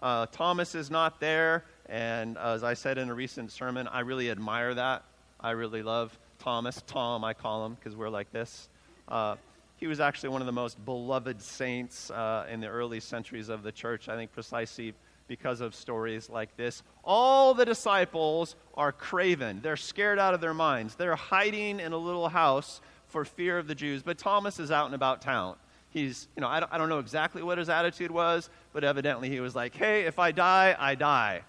Uh, 0.00 0.26
Thomas 0.32 0.74
is 0.74 0.90
not 0.90 1.20
there, 1.20 1.64
and 1.86 2.38
as 2.38 2.64
I 2.64 2.74
said 2.74 2.96
in 2.96 3.10
a 3.10 3.14
recent 3.14 3.52
sermon, 3.52 3.86
I 3.86 4.00
really 4.00 4.30
admire 4.30 4.74
that. 4.74 5.04
I 5.38 5.50
really 5.50 5.82
love 5.82 6.18
Thomas. 6.38 6.82
Tom, 6.86 7.22
I 7.22 7.34
call 7.34 7.66
him, 7.66 7.74
because 7.74 7.94
we're 7.94 8.08
like 8.08 8.32
this. 8.32 8.68
Uh, 9.08 9.36
he 9.76 9.86
was 9.86 10.00
actually 10.00 10.30
one 10.30 10.40
of 10.42 10.46
the 10.46 10.52
most 10.52 10.82
beloved 10.84 11.40
saints 11.42 12.10
uh, 12.10 12.46
in 12.50 12.60
the 12.60 12.68
early 12.68 13.00
centuries 13.00 13.48
of 13.48 13.62
the 13.62 13.72
church, 13.72 14.08
I 14.08 14.16
think 14.16 14.32
precisely 14.32 14.94
because 15.30 15.60
of 15.60 15.76
stories 15.76 16.28
like 16.28 16.56
this. 16.56 16.82
All 17.04 17.54
the 17.54 17.64
disciples 17.64 18.56
are 18.74 18.90
craven. 18.90 19.60
They're 19.62 19.76
scared 19.76 20.18
out 20.18 20.34
of 20.34 20.40
their 20.40 20.52
minds. 20.52 20.96
They're 20.96 21.14
hiding 21.14 21.78
in 21.78 21.92
a 21.92 21.96
little 21.96 22.28
house 22.28 22.80
for 23.06 23.24
fear 23.24 23.56
of 23.56 23.68
the 23.68 23.76
Jews. 23.76 24.02
But 24.02 24.18
Thomas 24.18 24.58
is 24.58 24.72
out 24.72 24.86
and 24.86 24.94
about 24.96 25.22
town. 25.22 25.54
He's, 25.90 26.26
you 26.34 26.40
know, 26.40 26.48
I 26.48 26.58
don't, 26.58 26.72
I 26.72 26.78
don't 26.78 26.88
know 26.88 26.98
exactly 26.98 27.44
what 27.44 27.58
his 27.58 27.68
attitude 27.68 28.10
was, 28.10 28.50
but 28.72 28.82
evidently 28.82 29.28
he 29.28 29.38
was 29.38 29.54
like, 29.54 29.76
hey, 29.76 30.02
if 30.02 30.18
I 30.18 30.32
die, 30.32 30.74
I 30.76 30.96
die, 30.96 31.42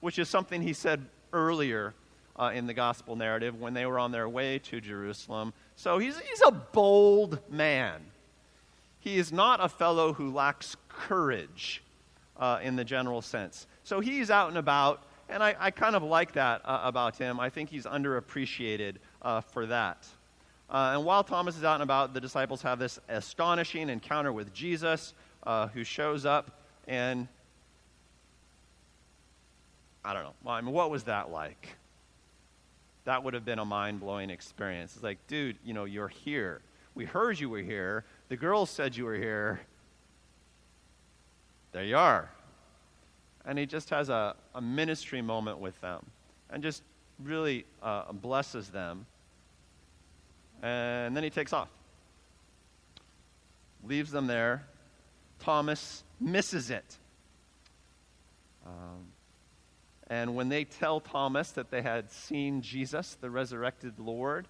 which 0.00 0.18
is 0.18 0.28
something 0.28 0.60
he 0.60 0.72
said 0.72 1.06
earlier 1.32 1.94
uh, 2.36 2.50
in 2.52 2.66
the 2.66 2.74
gospel 2.74 3.14
narrative 3.14 3.60
when 3.60 3.72
they 3.72 3.86
were 3.86 4.00
on 4.00 4.10
their 4.10 4.28
way 4.28 4.58
to 4.58 4.80
Jerusalem. 4.80 5.52
So 5.76 5.98
he's, 5.98 6.18
he's 6.18 6.42
a 6.44 6.50
bold 6.50 7.38
man. 7.48 8.00
He 8.98 9.16
is 9.16 9.30
not 9.30 9.60
a 9.60 9.68
fellow 9.68 10.12
who 10.12 10.32
lacks 10.32 10.74
courage 10.88 11.84
uh, 12.38 12.60
in 12.62 12.76
the 12.76 12.84
general 12.84 13.22
sense. 13.22 13.66
So 13.84 14.00
he's 14.00 14.30
out 14.30 14.48
and 14.48 14.58
about, 14.58 15.02
and 15.28 15.42
I, 15.42 15.56
I 15.58 15.70
kind 15.70 15.96
of 15.96 16.02
like 16.02 16.32
that 16.32 16.62
uh, 16.64 16.80
about 16.84 17.16
him. 17.16 17.40
I 17.40 17.50
think 17.50 17.70
he's 17.70 17.84
underappreciated 17.84 18.96
uh, 19.22 19.40
for 19.40 19.66
that. 19.66 20.06
Uh, 20.70 20.92
and 20.94 21.04
while 21.04 21.24
Thomas 21.24 21.56
is 21.56 21.64
out 21.64 21.74
and 21.74 21.82
about, 21.82 22.12
the 22.12 22.20
disciples 22.20 22.62
have 22.62 22.78
this 22.78 22.98
astonishing 23.08 23.88
encounter 23.88 24.32
with 24.32 24.52
Jesus, 24.52 25.14
uh, 25.44 25.68
who 25.68 25.82
shows 25.82 26.26
up, 26.26 26.60
and 26.86 27.26
I 30.04 30.12
don't 30.12 30.22
know. 30.24 30.34
I 30.46 30.60
mean, 30.60 30.74
what 30.74 30.90
was 30.90 31.04
that 31.04 31.30
like? 31.30 31.76
That 33.04 33.24
would 33.24 33.32
have 33.32 33.44
been 33.44 33.58
a 33.58 33.64
mind 33.64 34.00
blowing 34.00 34.28
experience. 34.28 34.94
It's 34.94 35.02
like, 35.02 35.18
dude, 35.26 35.56
you 35.64 35.72
know, 35.72 35.86
you're 35.86 36.08
here. 36.08 36.60
We 36.94 37.06
heard 37.06 37.40
you 37.40 37.48
were 37.48 37.62
here. 37.62 38.04
The 38.28 38.36
girls 38.36 38.68
said 38.68 38.96
you 38.96 39.06
were 39.06 39.16
here 39.16 39.60
there 41.72 41.84
you 41.84 41.96
are. 41.96 42.30
And 43.44 43.58
he 43.58 43.66
just 43.66 43.90
has 43.90 44.08
a, 44.08 44.34
a 44.54 44.60
ministry 44.60 45.22
moment 45.22 45.58
with 45.58 45.80
them 45.80 46.04
and 46.50 46.62
just 46.62 46.82
really 47.22 47.64
uh, 47.82 48.12
blesses 48.12 48.68
them. 48.68 49.06
And 50.62 51.16
then 51.16 51.24
he 51.24 51.30
takes 51.30 51.52
off, 51.52 51.68
leaves 53.84 54.10
them 54.10 54.26
there. 54.26 54.66
Thomas 55.40 56.02
misses 56.20 56.70
it. 56.70 56.96
Um, 58.66 59.06
and 60.08 60.34
when 60.34 60.48
they 60.48 60.64
tell 60.64 61.00
Thomas 61.00 61.52
that 61.52 61.70
they 61.70 61.82
had 61.82 62.10
seen 62.10 62.60
Jesus, 62.60 63.16
the 63.20 63.30
resurrected 63.30 63.98
Lord, 63.98 64.46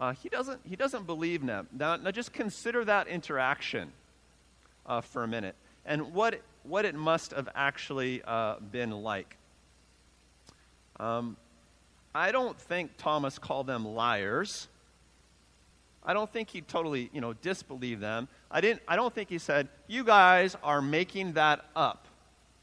uh, 0.00 0.12
he, 0.12 0.28
doesn't, 0.28 0.60
he 0.64 0.76
doesn't 0.76 1.06
believe 1.06 1.44
them. 1.44 1.68
Now, 1.72 1.96
now 1.96 2.10
just 2.10 2.32
consider 2.32 2.84
that 2.84 3.06
interaction 3.06 3.92
uh, 4.86 5.02
for 5.02 5.22
a 5.22 5.28
minute 5.28 5.56
and 5.86 6.14
what, 6.14 6.40
what 6.62 6.84
it 6.84 6.94
must 6.94 7.32
have 7.32 7.48
actually 7.54 8.22
uh, 8.26 8.56
been 8.72 8.90
like. 8.90 9.36
Um, 10.98 11.36
I 12.14 12.32
don't 12.32 12.58
think 12.58 12.92
Thomas 12.96 13.38
called 13.38 13.66
them 13.66 13.86
liars. 13.86 14.68
I 16.04 16.12
don't 16.12 16.30
think 16.32 16.50
he 16.50 16.60
totally, 16.60 17.10
you 17.12 17.20
know, 17.20 17.32
disbelieved 17.32 18.00
them. 18.00 18.28
I, 18.50 18.60
didn't, 18.60 18.82
I 18.86 18.96
don't 18.96 19.14
think 19.14 19.28
he 19.28 19.38
said, 19.38 19.68
you 19.88 20.04
guys 20.04 20.56
are 20.62 20.82
making 20.82 21.32
that 21.32 21.64
up. 21.74 22.06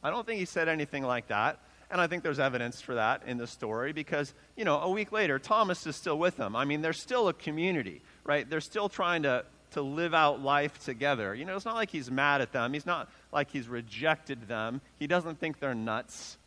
I 0.03 0.09
don't 0.09 0.25
think 0.25 0.39
he 0.39 0.45
said 0.45 0.69
anything 0.69 1.03
like 1.03 1.27
that. 1.27 1.59
And 1.89 1.99
I 1.99 2.07
think 2.07 2.23
there's 2.23 2.39
evidence 2.39 2.79
for 2.79 2.95
that 2.95 3.23
in 3.25 3.37
the 3.37 3.47
story 3.47 3.91
because, 3.91 4.33
you 4.55 4.63
know, 4.63 4.79
a 4.79 4.89
week 4.89 5.11
later, 5.11 5.37
Thomas 5.39 5.85
is 5.85 5.95
still 5.97 6.17
with 6.17 6.37
them. 6.37 6.55
I 6.55 6.63
mean, 6.63 6.81
they're 6.81 6.93
still 6.93 7.27
a 7.27 7.33
community, 7.33 8.01
right? 8.23 8.49
They're 8.49 8.61
still 8.61 8.87
trying 8.87 9.23
to 9.23 9.43
to 9.71 9.81
live 9.81 10.13
out 10.13 10.41
life 10.41 10.83
together. 10.83 11.33
You 11.33 11.45
know, 11.45 11.55
it's 11.55 11.65
not 11.65 11.75
like 11.75 11.89
he's 11.89 12.11
mad 12.11 12.41
at 12.41 12.51
them. 12.51 12.73
He's 12.73 12.85
not 12.85 13.09
like 13.31 13.49
he's 13.51 13.67
rejected 13.67 14.47
them. 14.47 14.81
He 14.99 15.07
doesn't 15.07 15.39
think 15.39 15.59
they're 15.59 15.73
nuts. 15.73 16.37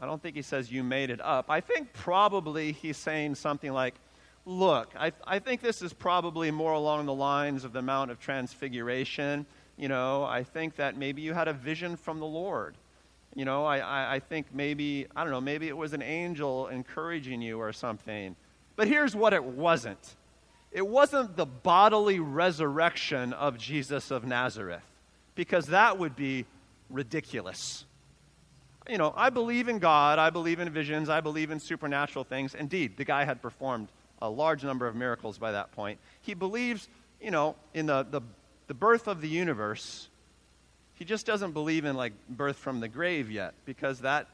I 0.00 0.06
don't 0.06 0.20
think 0.22 0.36
he 0.36 0.42
says, 0.42 0.70
You 0.70 0.82
made 0.82 1.10
it 1.10 1.20
up. 1.20 1.46
I 1.48 1.60
think 1.60 1.92
probably 1.92 2.72
he's 2.72 2.96
saying 2.96 3.36
something 3.36 3.72
like, 3.72 3.94
Look, 4.46 4.94
I, 4.98 5.12
I 5.26 5.38
think 5.38 5.60
this 5.60 5.82
is 5.82 5.92
probably 5.92 6.50
more 6.50 6.72
along 6.72 7.06
the 7.06 7.14
lines 7.14 7.64
of 7.64 7.72
the 7.72 7.82
Mount 7.82 8.10
of 8.10 8.18
Transfiguration. 8.18 9.46
You 9.76 9.88
know, 9.88 10.24
I 10.24 10.42
think 10.42 10.76
that 10.76 10.96
maybe 10.96 11.22
you 11.22 11.34
had 11.34 11.48
a 11.48 11.52
vision 11.52 11.96
from 11.96 12.20
the 12.20 12.26
Lord. 12.26 12.76
You 13.34 13.44
know, 13.44 13.64
I, 13.64 13.78
I, 13.78 14.14
I 14.14 14.18
think 14.18 14.46
maybe, 14.52 15.06
I 15.14 15.22
don't 15.22 15.30
know, 15.30 15.40
maybe 15.40 15.68
it 15.68 15.76
was 15.76 15.92
an 15.92 16.02
angel 16.02 16.66
encouraging 16.68 17.42
you 17.42 17.58
or 17.58 17.72
something. 17.72 18.34
But 18.76 18.88
here's 18.88 19.14
what 19.14 19.32
it 19.32 19.44
wasn't 19.44 20.16
it 20.72 20.86
wasn't 20.86 21.36
the 21.36 21.46
bodily 21.46 22.20
resurrection 22.20 23.32
of 23.32 23.58
Jesus 23.58 24.10
of 24.10 24.24
Nazareth, 24.24 24.84
because 25.34 25.66
that 25.66 25.98
would 25.98 26.16
be 26.16 26.46
ridiculous. 26.88 27.84
You 28.88 28.98
know, 28.98 29.12
I 29.16 29.30
believe 29.30 29.68
in 29.68 29.78
God, 29.78 30.18
I 30.18 30.30
believe 30.30 30.58
in 30.60 30.70
visions, 30.70 31.08
I 31.08 31.20
believe 31.20 31.50
in 31.50 31.60
supernatural 31.60 32.24
things. 32.24 32.54
Indeed, 32.54 32.96
the 32.96 33.04
guy 33.04 33.24
had 33.24 33.40
performed 33.42 33.88
a 34.22 34.28
large 34.28 34.64
number 34.64 34.86
of 34.86 34.94
miracles 34.94 35.38
by 35.38 35.52
that 35.52 35.72
point. 35.72 35.98
He 36.22 36.34
believes, 36.34 36.88
you 37.20 37.30
know, 37.30 37.56
in 37.74 37.86
the, 37.86 38.04
the 38.10 38.22
the 38.70 38.74
birth 38.74 39.08
of 39.08 39.20
the 39.20 39.28
universe, 39.28 40.08
he 40.94 41.04
just 41.04 41.26
doesn't 41.26 41.50
believe 41.50 41.84
in 41.84 41.96
like 41.96 42.12
birth 42.28 42.54
from 42.54 42.78
the 42.78 42.86
grave 42.86 43.28
yet 43.28 43.52
because 43.64 43.98
that 44.02 44.28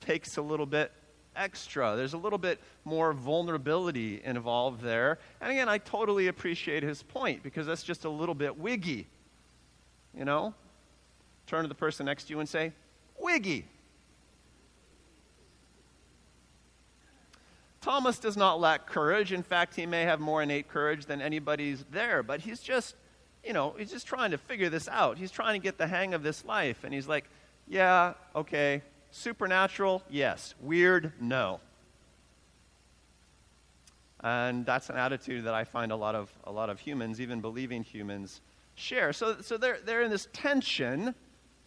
takes 0.00 0.38
a 0.38 0.40
little 0.40 0.64
bit 0.64 0.90
extra. 1.36 1.94
There's 1.96 2.14
a 2.14 2.18
little 2.18 2.38
bit 2.38 2.60
more 2.84 3.12
vulnerability 3.12 4.20
involved 4.24 4.80
there. 4.80 5.18
And 5.40 5.52
again, 5.52 5.68
I 5.68 5.78
totally 5.78 6.28
appreciate 6.28 6.82
his 6.82 7.02
point 7.02 7.42
because 7.42 7.66
that's 7.66 7.82
just 7.82 8.04
a 8.04 8.10
little 8.10 8.34
bit 8.34 8.58
wiggy. 8.58 9.06
You 10.16 10.24
know? 10.24 10.54
Turn 11.46 11.62
to 11.62 11.68
the 11.68 11.74
person 11.74 12.06
next 12.06 12.24
to 12.24 12.30
you 12.30 12.40
and 12.40 12.48
say, 12.48 12.72
wiggy. 13.20 13.66
Thomas 17.80 18.18
does 18.18 18.36
not 18.36 18.58
lack 18.58 18.86
courage. 18.86 19.32
In 19.32 19.44
fact, 19.44 19.76
he 19.76 19.86
may 19.86 20.02
have 20.02 20.18
more 20.18 20.42
innate 20.42 20.68
courage 20.68 21.06
than 21.06 21.22
anybody's 21.22 21.84
there, 21.92 22.24
but 22.24 22.40
he's 22.40 22.58
just, 22.58 22.96
you 23.44 23.52
know, 23.52 23.76
he's 23.78 23.92
just 23.92 24.08
trying 24.08 24.32
to 24.32 24.38
figure 24.38 24.68
this 24.68 24.88
out. 24.88 25.18
He's 25.18 25.30
trying 25.30 25.60
to 25.60 25.62
get 25.62 25.78
the 25.78 25.86
hang 25.86 26.12
of 26.12 26.24
this 26.24 26.44
life. 26.44 26.82
And 26.82 26.92
he's 26.92 27.06
like, 27.06 27.26
yeah, 27.68 28.14
okay, 28.34 28.82
Supernatural, 29.16 30.02
yes. 30.10 30.54
Weird, 30.60 31.10
no. 31.18 31.58
And 34.20 34.66
that's 34.66 34.90
an 34.90 34.96
attitude 34.96 35.44
that 35.44 35.54
I 35.54 35.64
find 35.64 35.90
a 35.90 35.96
lot 35.96 36.14
of, 36.14 36.30
a 36.44 36.52
lot 36.52 36.68
of 36.68 36.78
humans, 36.78 37.18
even 37.18 37.40
believing 37.40 37.82
humans, 37.82 38.42
share. 38.74 39.14
So, 39.14 39.36
so 39.40 39.56
they're, 39.56 39.78
they're 39.86 40.02
in 40.02 40.10
this 40.10 40.28
tension, 40.34 41.14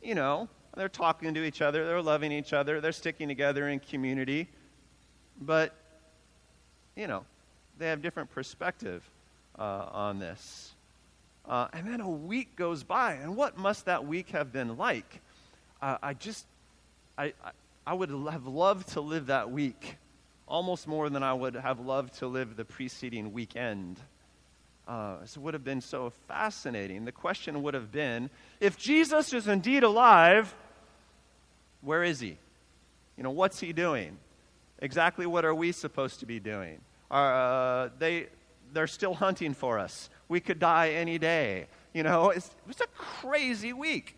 you 0.03 0.13
know, 0.13 0.47
they're 0.75 0.89
talking 0.89 1.33
to 1.33 1.43
each 1.43 1.63
other, 1.63 1.87
they're 1.87 2.03
loving 2.03 2.31
each 2.31 2.53
other, 2.53 2.79
they're 2.81 2.91
sticking 2.91 3.27
together 3.27 3.67
in 3.67 3.79
community. 3.79 4.47
But, 5.41 5.73
you 6.95 7.07
know, 7.07 7.25
they 7.79 7.87
have 7.87 8.03
different 8.03 8.29
perspective 8.29 9.03
uh, 9.57 9.87
on 9.91 10.19
this. 10.19 10.75
Uh, 11.47 11.67
and 11.73 11.87
then 11.87 12.01
a 12.01 12.09
week 12.09 12.55
goes 12.55 12.83
by, 12.83 13.13
and 13.13 13.35
what 13.35 13.57
must 13.57 13.85
that 13.85 14.05
week 14.05 14.29
have 14.29 14.53
been 14.53 14.77
like? 14.77 15.19
Uh, 15.81 15.97
I 16.03 16.13
just 16.13 16.45
I, 17.19 17.33
I 17.85 17.93
would 17.93 18.09
have 18.09 18.47
loved 18.47 18.89
to 18.93 19.01
live 19.01 19.25
that 19.25 19.51
week 19.51 19.97
almost 20.47 20.88
more 20.88 21.09
than 21.09 21.21
I 21.21 21.33
would 21.33 21.55
have 21.55 21.81
loved 21.81 22.15
to 22.19 22.27
live 22.27 22.55
the 22.55 22.63
preceding 22.63 23.33
weekend. 23.33 23.99
Uh, 24.88 25.17
it 25.21 25.38
would 25.38 25.53
have 25.53 25.65
been 25.65 25.81
so 25.81 26.13
fascinating. 26.29 27.03
The 27.03 27.11
question 27.11 27.61
would 27.63 27.73
have 27.73 27.91
been 27.91 28.29
if 28.61 28.77
Jesus 28.77 29.33
is 29.33 29.49
indeed 29.49 29.83
alive, 29.83 30.55
where 31.81 32.03
is 32.03 32.21
he? 32.21 32.38
You 33.17 33.23
know, 33.23 33.31
what's 33.31 33.59
he 33.59 33.73
doing? 33.73 34.17
Exactly 34.81 35.25
what 35.25 35.43
are 35.43 35.53
we 35.53 35.73
supposed 35.73 36.21
to 36.21 36.25
be 36.25 36.39
doing? 36.39 36.79
Are, 37.11 37.83
uh, 37.83 37.89
they, 37.99 38.27
they're 38.71 38.88
still 38.88 39.13
hunting 39.13 39.53
for 39.53 39.77
us. 39.77 40.09
We 40.29 40.39
could 40.39 40.57
die 40.57 40.91
any 40.91 41.17
day. 41.17 41.67
You 41.93 42.03
know, 42.03 42.29
it's, 42.29 42.49
it's 42.69 42.79
a 42.79 42.88
crazy 42.88 43.73
week. 43.73 44.15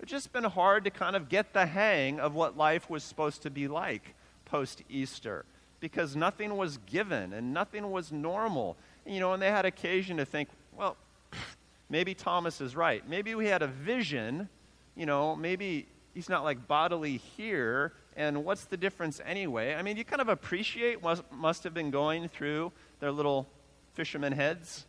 It's 0.00 0.10
just 0.10 0.32
been 0.32 0.44
hard 0.44 0.84
to 0.84 0.90
kind 0.90 1.16
of 1.16 1.28
get 1.28 1.52
the 1.52 1.66
hang 1.66 2.20
of 2.20 2.34
what 2.34 2.56
life 2.56 2.90
was 2.90 3.02
supposed 3.02 3.42
to 3.42 3.50
be 3.50 3.68
like 3.68 4.14
post 4.44 4.82
Easter 4.88 5.44
because 5.80 6.16
nothing 6.16 6.56
was 6.56 6.78
given 6.86 7.32
and 7.32 7.52
nothing 7.52 7.90
was 7.90 8.10
normal. 8.12 8.76
You 9.06 9.20
know, 9.20 9.32
and 9.32 9.42
they 9.42 9.50
had 9.50 9.64
occasion 9.64 10.16
to 10.16 10.24
think, 10.24 10.48
well, 10.76 10.96
maybe 11.88 12.14
Thomas 12.14 12.60
is 12.60 12.74
right. 12.74 13.06
Maybe 13.08 13.34
we 13.34 13.46
had 13.46 13.62
a 13.62 13.66
vision, 13.66 14.48
you 14.96 15.06
know, 15.06 15.36
maybe 15.36 15.86
he's 16.14 16.28
not 16.28 16.44
like 16.44 16.66
bodily 16.66 17.18
here, 17.18 17.92
and 18.16 18.44
what's 18.44 18.64
the 18.64 18.76
difference 18.76 19.20
anyway? 19.24 19.74
I 19.74 19.82
mean, 19.82 19.96
you 19.96 20.04
kind 20.04 20.22
of 20.22 20.28
appreciate 20.28 21.02
what 21.02 21.30
must 21.32 21.64
have 21.64 21.74
been 21.74 21.90
going 21.90 22.28
through 22.28 22.72
their 23.00 23.12
little 23.12 23.48
fisherman 23.94 24.32
heads. 24.32 24.86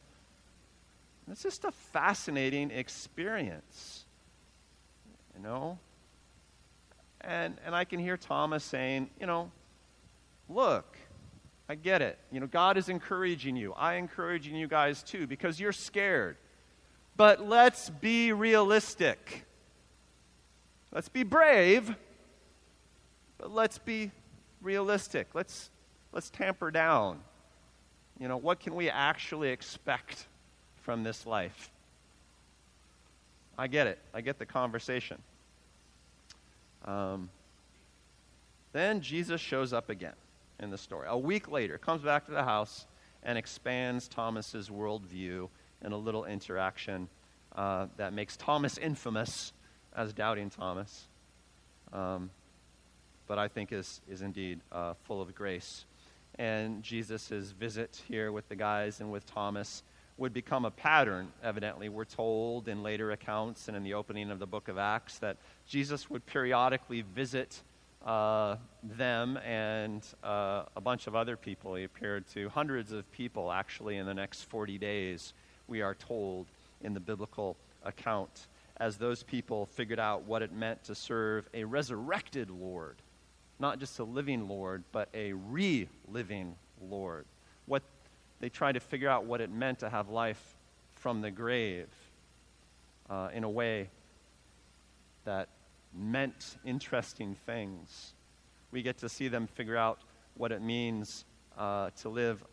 It's 1.29 1.43
just 1.43 1.65
a 1.65 1.71
fascinating 1.71 2.71
experience 2.71 4.04
you 5.35 5.43
know? 5.43 5.77
And, 7.21 7.57
and 7.65 7.75
I 7.75 7.85
can 7.85 7.99
hear 7.99 8.17
Thomas 8.17 8.63
saying, 8.63 9.09
you 9.19 9.25
know, 9.25 9.51
look, 10.47 10.97
I 11.67 11.75
get 11.75 12.01
it. 12.01 12.19
You 12.31 12.39
know, 12.39 12.47
God 12.47 12.77
is 12.77 12.89
encouraging 12.89 13.55
you. 13.55 13.73
I 13.73 13.95
encouraging 13.95 14.55
you 14.55 14.67
guys 14.67 15.01
too 15.01 15.25
because 15.25 15.59
you're 15.59 15.71
scared. 15.71 16.37
But 17.17 17.47
let's 17.47 17.89
be 17.89 18.33
realistic. 18.33 19.45
Let's 20.91 21.09
be 21.09 21.23
brave, 21.23 21.95
but 23.37 23.51
let's 23.51 23.77
be 23.77 24.11
realistic. 24.61 25.27
Let's 25.33 25.69
let's 26.13 26.29
tamper 26.29 26.71
down. 26.71 27.19
You 28.19 28.27
know, 28.27 28.37
what 28.37 28.59
can 28.59 28.75
we 28.75 28.89
actually 28.89 29.49
expect 29.49 30.27
from 30.83 31.03
this 31.03 31.25
life? 31.25 31.69
I 33.57 33.67
get 33.67 33.87
it. 33.87 33.99
I 34.13 34.21
get 34.21 34.39
the 34.39 34.45
conversation. 34.45 35.21
Um, 36.83 37.29
then 38.73 39.01
Jesus 39.01 39.39
shows 39.39 39.73
up 39.73 39.89
again 39.89 40.13
in 40.59 40.69
the 40.69 40.77
story. 40.77 41.07
A 41.09 41.17
week 41.17 41.49
later, 41.49 41.77
comes 41.77 42.01
back 42.01 42.25
to 42.25 42.31
the 42.31 42.43
house 42.43 42.85
and 43.23 43.37
expands 43.37 44.07
Thomas's 44.07 44.69
worldview 44.69 45.49
in 45.83 45.91
a 45.91 45.97
little 45.97 46.25
interaction 46.25 47.07
uh, 47.55 47.87
that 47.97 48.13
makes 48.13 48.37
Thomas 48.37 48.77
infamous 48.77 49.53
as 49.95 50.13
doubting 50.13 50.49
Thomas, 50.49 51.07
um, 51.93 52.29
but 53.27 53.39
I 53.39 53.47
think 53.47 53.71
is, 53.71 54.01
is 54.09 54.21
indeed 54.21 54.59
uh, 54.71 54.93
full 55.05 55.21
of 55.21 55.33
grace. 55.33 55.85
And 56.37 56.83
Jesus' 56.83 57.29
visit 57.57 58.01
here 58.09 58.31
with 58.31 58.47
the 58.49 58.55
guys 58.55 58.99
and 58.99 59.11
with 59.11 59.25
Thomas 59.25 59.83
would 60.17 60.33
become 60.33 60.65
a 60.65 60.71
pattern, 60.71 61.27
evidently. 61.43 61.89
We're 61.89 62.05
told 62.05 62.67
in 62.67 62.83
later 62.83 63.11
accounts 63.11 63.67
and 63.67 63.75
in 63.75 63.83
the 63.83 63.93
opening 63.93 64.31
of 64.31 64.39
the 64.39 64.47
book 64.47 64.69
of 64.69 64.77
Acts 64.77 65.19
that 65.19 65.37
Jesus 65.67 66.09
would 66.09 66.25
periodically 66.25 67.01
visit 67.01 67.61
uh, 68.05 68.55
them 68.83 69.37
and 69.37 70.05
uh, 70.23 70.63
a 70.75 70.81
bunch 70.81 71.07
of 71.07 71.15
other 71.15 71.35
people. 71.35 71.75
He 71.75 71.83
appeared 71.83 72.27
to 72.29 72.47
hundreds 72.49 72.91
of 72.91 73.11
people, 73.11 73.51
actually, 73.51 73.97
in 73.97 74.05
the 74.05 74.13
next 74.13 74.43
40 74.43 74.77
days, 74.77 75.33
we 75.67 75.81
are 75.81 75.95
told 75.95 76.47
in 76.81 76.93
the 76.93 76.99
biblical 76.99 77.57
account, 77.83 78.47
as 78.77 78.97
those 78.97 79.23
people 79.23 79.65
figured 79.65 79.99
out 79.99 80.23
what 80.23 80.41
it 80.41 80.53
meant 80.53 80.83
to 80.83 80.95
serve 80.95 81.49
a 81.53 81.63
resurrected 81.63 82.49
Lord. 82.49 82.97
Not 83.59 83.79
just 83.79 83.99
a 83.99 84.03
living 84.03 84.47
Lord, 84.47 84.83
but 84.91 85.09
a 85.13 85.33
re 85.33 85.87
living 86.07 86.55
Lord. 86.81 87.25
What 87.65 87.83
they 88.39 88.49
tried 88.49 88.73
to 88.73 88.79
figure 88.79 89.09
out 89.09 89.25
what 89.25 89.41
it 89.41 89.49
meant 89.49 89.79
to 89.79 89.89
have 89.89 90.09
life 90.09 90.55
from 90.95 91.21
the 91.21 91.31
grave 91.31 91.87
uh, 93.09 93.29
in 93.33 93.43
a 93.43 93.49
way 93.49 93.89
that 95.23 95.49
meant 95.93 96.57
interesting 96.65 97.35
things. 97.45 98.13
We 98.71 98.81
get 98.81 98.97
to 98.99 99.09
see 99.09 99.27
them 99.27 99.47
figure 99.47 99.77
out 99.77 99.99
what 100.35 100.51
it 100.51 100.61
means 100.61 101.25
uh, 101.57 101.91
to 102.01 102.09
live 102.09 102.43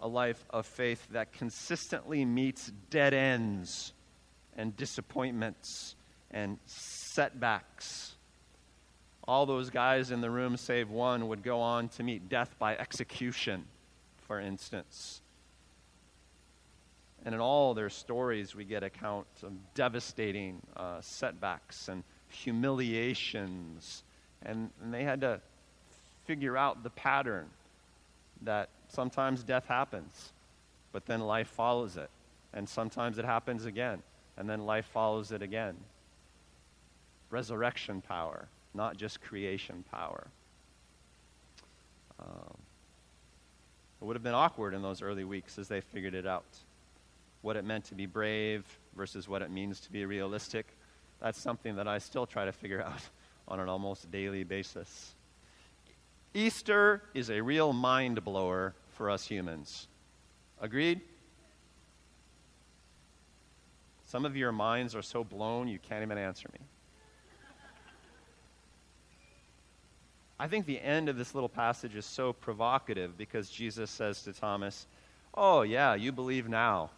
a 0.00 0.08
life 0.08 0.44
of 0.50 0.66
faith 0.66 1.06
that 1.12 1.32
consistently 1.32 2.24
meets 2.24 2.72
dead 2.90 3.14
ends 3.14 3.92
and 4.56 4.76
disappointments 4.76 5.94
and 6.30 6.58
setbacks. 6.66 8.16
All 9.28 9.46
those 9.46 9.70
guys 9.70 10.10
in 10.10 10.20
the 10.20 10.30
room, 10.30 10.56
save 10.56 10.90
one, 10.90 11.28
would 11.28 11.42
go 11.42 11.60
on 11.60 11.88
to 11.90 12.02
meet 12.02 12.28
death 12.28 12.56
by 12.58 12.76
execution, 12.76 13.64
for 14.26 14.40
instance. 14.40 15.21
And 17.24 17.34
in 17.34 17.40
all 17.40 17.74
their 17.74 17.90
stories, 17.90 18.54
we 18.54 18.64
get 18.64 18.82
accounts 18.82 19.42
of 19.42 19.52
devastating 19.74 20.60
uh, 20.76 21.00
setbacks 21.00 21.88
and 21.88 22.02
humiliations. 22.28 24.02
And, 24.44 24.70
and 24.82 24.92
they 24.92 25.04
had 25.04 25.20
to 25.20 25.40
figure 26.26 26.56
out 26.56 26.82
the 26.82 26.90
pattern 26.90 27.46
that 28.42 28.70
sometimes 28.88 29.44
death 29.44 29.66
happens, 29.66 30.32
but 30.92 31.06
then 31.06 31.20
life 31.20 31.48
follows 31.48 31.96
it. 31.96 32.10
And 32.52 32.68
sometimes 32.68 33.18
it 33.18 33.24
happens 33.24 33.66
again, 33.66 34.02
and 34.36 34.50
then 34.50 34.66
life 34.66 34.86
follows 34.86 35.30
it 35.30 35.42
again. 35.42 35.76
Resurrection 37.30 38.02
power, 38.02 38.48
not 38.74 38.96
just 38.96 39.22
creation 39.22 39.84
power. 39.90 40.26
Um, 42.20 42.56
it 44.00 44.04
would 44.04 44.16
have 44.16 44.22
been 44.22 44.34
awkward 44.34 44.74
in 44.74 44.82
those 44.82 45.02
early 45.02 45.24
weeks 45.24 45.58
as 45.58 45.68
they 45.68 45.80
figured 45.80 46.14
it 46.14 46.26
out 46.26 46.44
what 47.42 47.56
it 47.56 47.64
meant 47.64 47.84
to 47.86 47.94
be 47.94 48.06
brave 48.06 48.64
versus 48.96 49.28
what 49.28 49.42
it 49.42 49.50
means 49.50 49.80
to 49.80 49.92
be 49.92 50.06
realistic. 50.06 50.66
That's 51.20 51.40
something 51.40 51.76
that 51.76 51.86
I 51.86 51.98
still 51.98 52.26
try 52.26 52.44
to 52.44 52.52
figure 52.52 52.82
out 52.82 53.00
on 53.48 53.60
an 53.60 53.68
almost 53.68 54.10
daily 54.10 54.44
basis. 54.44 55.14
Easter 56.34 57.02
is 57.14 57.30
a 57.30 57.42
real 57.42 57.72
mind 57.72 58.24
blower 58.24 58.74
for 58.92 59.10
us 59.10 59.26
humans. 59.26 59.88
Agreed? 60.60 61.00
Some 64.06 64.24
of 64.24 64.36
your 64.36 64.52
minds 64.52 64.94
are 64.94 65.02
so 65.02 65.24
blown 65.24 65.68
you 65.68 65.78
can't 65.78 66.02
even 66.02 66.18
answer 66.18 66.48
me. 66.52 66.60
I 70.38 70.48
think 70.48 70.66
the 70.66 70.80
end 70.80 71.08
of 71.08 71.16
this 71.16 71.34
little 71.34 71.48
passage 71.48 71.94
is 71.94 72.04
so 72.04 72.32
provocative 72.32 73.16
because 73.16 73.48
Jesus 73.48 73.90
says 73.90 74.22
to 74.24 74.32
Thomas, 74.32 74.86
Oh, 75.34 75.62
yeah, 75.62 75.94
you 75.94 76.12
believe 76.12 76.48
now. 76.48 76.90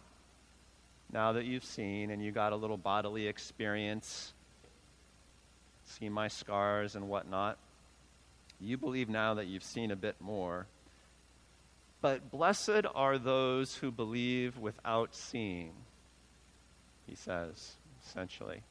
Now 1.11 1.33
that 1.33 1.45
you've 1.45 1.63
seen 1.63 2.09
and 2.11 2.23
you 2.23 2.31
got 2.31 2.51
a 2.53 2.55
little 2.55 2.77
bodily 2.77 3.27
experience, 3.27 4.33
see 5.85 6.09
my 6.09 6.27
scars 6.27 6.95
and 6.95 7.07
whatnot, 7.07 7.57
you 8.59 8.77
believe 8.77 9.09
now 9.09 9.33
that 9.35 9.47
you've 9.47 9.63
seen 9.63 9.91
a 9.91 9.95
bit 9.95 10.15
more. 10.19 10.65
But 12.01 12.31
blessed 12.31 12.85
are 12.93 13.17
those 13.17 13.75
who 13.75 13.91
believe 13.91 14.57
without 14.57 15.15
seeing, 15.15 15.71
he 17.07 17.15
says, 17.15 17.73
essentially. 18.05 18.61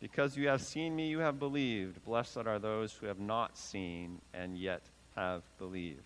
Because 0.00 0.36
you 0.36 0.48
have 0.48 0.60
seen 0.60 0.94
me, 0.94 1.08
you 1.08 1.20
have 1.20 1.38
believed. 1.38 2.04
Blessed 2.04 2.46
are 2.46 2.58
those 2.58 2.92
who 2.92 3.06
have 3.06 3.18
not 3.18 3.56
seen 3.56 4.20
and 4.34 4.58
yet 4.58 4.82
have 5.14 5.42
believed. 5.58 6.02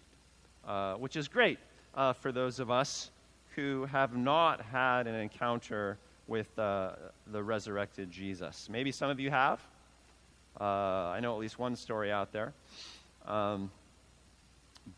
Uh, 0.67 0.95
which 0.95 1.17
is 1.17 1.27
great 1.27 1.59
uh, 1.95 2.13
for 2.13 2.31
those 2.31 2.61
of 2.61 2.71
us 2.71 3.11
who 3.57 3.87
have 3.87 4.17
not 4.17 4.63
had 4.63 5.07
an 5.07 5.15
encounter 5.15 5.99
with 6.27 6.57
uh, 6.59 6.93
the 7.33 7.43
resurrected 7.43 8.11
Jesus. 8.11 8.69
Maybe 8.71 8.93
some 8.93 9.11
of 9.11 9.19
you 9.19 9.31
have. 9.31 9.61
Uh, 10.61 10.65
I 10.65 11.21
know 11.21 11.35
at 11.35 11.41
least 11.41 11.59
one 11.59 11.77
story 11.77 12.13
out 12.13 12.33
there. 12.33 12.53
Um, 13.27 13.71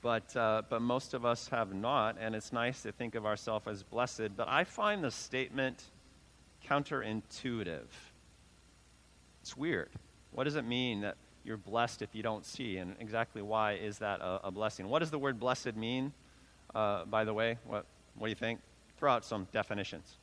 but, 0.01 0.35
uh, 0.37 0.62
but 0.69 0.81
most 0.81 1.15
of 1.15 1.25
us 1.25 1.49
have 1.49 1.75
not, 1.75 2.17
and 2.21 2.35
it's 2.35 2.53
nice 2.53 2.83
to 2.83 2.93
think 2.93 3.15
of 3.15 3.27
ourselves 3.27 3.67
as 3.67 3.83
blessed. 3.83 4.37
But 4.37 4.49
I 4.49 4.65
find 4.65 5.03
the 5.03 5.11
statement 5.11 5.85
counterintuitive. 6.69 7.88
It's 9.43 9.57
weird. 9.57 9.91
What 10.33 10.45
does 10.45 10.57
it 10.57 10.65
mean 10.65 11.01
that 11.01 11.17
you're 11.45 11.57
blessed 11.57 12.03
if 12.03 12.15
you 12.15 12.23
don't 12.23 12.45
see? 12.45 12.77
And 12.77 12.95
exactly 13.01 13.43
why 13.43 13.73
is 13.75 13.99
that 13.99 14.21
a, 14.21 14.41
a 14.45 14.51
blessing? 14.51 14.88
What 14.88 15.01
does 15.01 15.11
the 15.11 15.19
word 15.19 15.41
blessed 15.41 15.77
mean, 15.77 16.12
uh, 16.75 17.05
by 17.05 17.25
the 17.25 17.35
way? 17.35 17.59
What, 17.67 17.85
what 18.16 18.27
do 18.27 18.31
you 18.31 18.37
think? 18.37 18.61
Throw 18.98 19.12
out 19.12 19.25
some 19.25 19.46
definitions. 19.53 20.16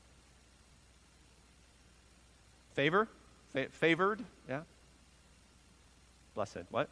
Favor? 2.74 3.08
Fa- 3.52 3.68
favored? 3.72 4.24
Yeah? 4.48 4.62
Blessed. 6.36 6.60
What? 6.70 6.90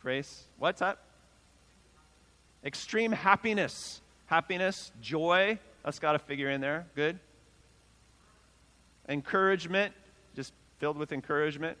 Grace. 0.00 0.44
What's 0.58 0.80
that? 0.80 0.98
Extreme 2.64 3.12
happiness. 3.12 4.00
Happiness, 4.26 4.92
joy. 5.00 5.58
That's 5.84 5.98
got 5.98 6.12
to 6.12 6.18
figure 6.18 6.50
in 6.50 6.60
there. 6.60 6.86
Good. 6.94 7.18
Encouragement 9.08 9.92
Just 10.34 10.52
filled 10.78 10.96
with 10.96 11.12
encouragement? 11.12 11.76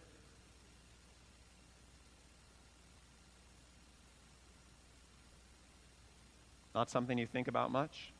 Not 6.74 6.90
something 6.90 7.18
you 7.18 7.26
think 7.26 7.48
about 7.48 7.70
much? 7.70 8.12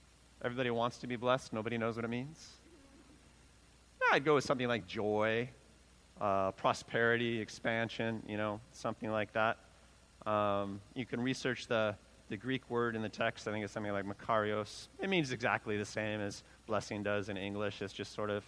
Everybody 0.45 0.71
wants 0.71 0.99
to 0.99 1.07
be 1.07 1.17
blessed, 1.17 1.53
nobody 1.53 1.79
knows 1.79 1.97
what 1.97 2.05
it 2.05 2.09
means? 2.09 2.49
Yeah, 4.01 4.17
I'd 4.17 4.25
go 4.25 4.35
with 4.35 4.45
something 4.45 4.69
like 4.69 4.87
joy, 4.87 5.49
uh, 6.21 6.51
prosperity, 6.53 7.41
expansion, 7.41 8.23
you 8.27 8.37
know, 8.37 8.61
something 8.73 9.11
like 9.11 9.33
that. 9.33 9.59
Um, 10.27 10.81
you 10.95 11.07
can 11.07 11.21
research 11.21 11.67
the, 11.67 11.95
the 12.29 12.37
Greek 12.37 12.69
word 12.69 12.95
in 12.97 13.03
the 13.03 13.09
text. 13.09 13.49
I 13.49 13.53
think 13.53 13.65
it's 13.65 13.73
something 13.73 13.93
like 13.93 14.05
makarios. 14.05 14.89
It 15.01 15.09
means 15.09 15.33
exactly 15.33 15.77
the 15.77 15.85
same 15.85 16.21
as 16.21 16.43
blessing 16.67 17.03
does 17.03 17.29
in 17.29 17.37
English. 17.37 17.83
It's 17.83 17.93
just 17.93 18.13
sort 18.13 18.31
of 18.31 18.45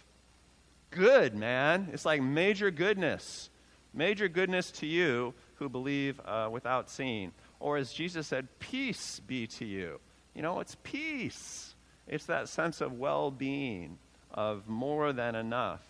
good, 0.91 1.35
man. 1.35 1.89
It's 1.91 2.05
like 2.05 2.21
major 2.21 2.71
goodness. 2.71 3.49
Major 3.93 4.27
goodness 4.27 4.71
to 4.71 4.85
you 4.85 5.33
who 5.55 5.69
believe 5.69 6.19
uh, 6.25 6.49
without 6.51 6.89
seeing. 6.89 7.31
Or 7.65 7.77
as 7.77 7.91
Jesus 7.91 8.27
said, 8.27 8.47
peace 8.59 9.19
be 9.21 9.47
to 9.47 9.65
you. 9.65 9.99
You 10.35 10.43
know, 10.43 10.59
it's 10.59 10.77
peace. 10.83 11.73
It's 12.07 12.27
that 12.27 12.47
sense 12.47 12.79
of 12.79 12.99
well 12.99 13.31
being, 13.31 13.97
of 14.31 14.69
more 14.69 15.11
than 15.13 15.33
enough. 15.33 15.81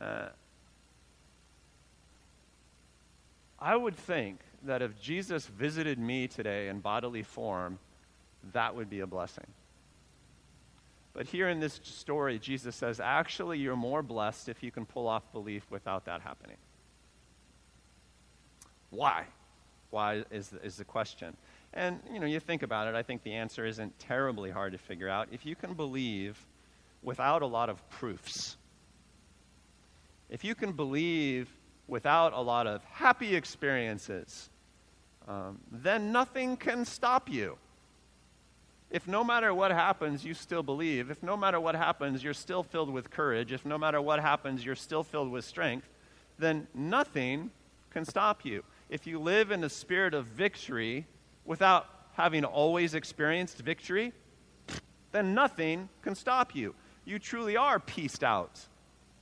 Uh, 0.00 0.28
I 3.58 3.76
would 3.76 3.94
think 3.94 4.40
that 4.62 4.80
if 4.80 4.98
Jesus 5.02 5.46
visited 5.46 5.98
me 5.98 6.28
today 6.28 6.68
in 6.68 6.80
bodily 6.80 7.24
form, 7.24 7.78
that 8.54 8.74
would 8.74 8.88
be 8.88 9.00
a 9.00 9.06
blessing. 9.06 9.48
But 11.12 11.26
here 11.26 11.50
in 11.50 11.60
this 11.60 11.78
story, 11.82 12.38
Jesus 12.38 12.74
says, 12.74 13.00
actually, 13.00 13.58
you're 13.58 13.76
more 13.76 14.02
blessed 14.02 14.48
if 14.48 14.62
you 14.62 14.70
can 14.70 14.86
pull 14.86 15.08
off 15.08 15.30
belief 15.30 15.70
without 15.70 16.06
that 16.06 16.22
happening. 16.22 16.56
Why? 18.88 19.26
Why 19.92 20.24
is, 20.30 20.52
is 20.64 20.76
the 20.76 20.84
question. 20.84 21.36
And, 21.74 22.00
you 22.12 22.18
know, 22.18 22.26
you 22.26 22.40
think 22.40 22.62
about 22.62 22.88
it, 22.88 22.94
I 22.94 23.02
think 23.02 23.22
the 23.22 23.34
answer 23.34 23.64
isn't 23.64 23.98
terribly 23.98 24.50
hard 24.50 24.72
to 24.72 24.78
figure 24.78 25.08
out. 25.08 25.28
If 25.30 25.46
you 25.46 25.54
can 25.54 25.74
believe 25.74 26.38
without 27.02 27.42
a 27.42 27.46
lot 27.46 27.70
of 27.70 27.88
proofs, 27.90 28.56
if 30.28 30.44
you 30.44 30.54
can 30.54 30.72
believe 30.72 31.48
without 31.86 32.32
a 32.32 32.40
lot 32.40 32.66
of 32.66 32.82
happy 32.84 33.36
experiences, 33.36 34.50
um, 35.28 35.60
then 35.70 36.10
nothing 36.10 36.56
can 36.56 36.84
stop 36.84 37.30
you 37.30 37.56
if 38.92 39.08
no 39.08 39.24
matter 39.24 39.54
what 39.54 39.70
happens, 39.70 40.22
you 40.22 40.34
still 40.34 40.62
believe, 40.62 41.10
if 41.10 41.22
no 41.22 41.34
matter 41.34 41.58
what 41.58 41.74
happens, 41.74 42.22
you're 42.22 42.34
still 42.34 42.62
filled 42.62 42.90
with 42.90 43.10
courage, 43.10 43.50
if 43.50 43.64
no 43.64 43.78
matter 43.78 44.02
what 44.02 44.20
happens, 44.20 44.64
you're 44.64 44.76
still 44.76 45.02
filled 45.02 45.30
with 45.30 45.46
strength, 45.46 45.88
then 46.38 46.66
nothing 46.74 47.50
can 47.90 48.04
stop 48.04 48.44
you. 48.44 48.62
If 48.92 49.06
you 49.06 49.18
live 49.18 49.50
in 49.52 49.64
a 49.64 49.70
spirit 49.70 50.12
of 50.12 50.26
victory 50.26 51.06
without 51.46 51.86
having 52.12 52.44
always 52.44 52.92
experienced 52.92 53.56
victory, 53.56 54.12
then 55.12 55.32
nothing 55.32 55.88
can 56.02 56.14
stop 56.14 56.54
you. 56.54 56.74
You 57.06 57.18
truly 57.18 57.56
are 57.56 57.80
pieced 57.80 58.22
out. 58.22 58.60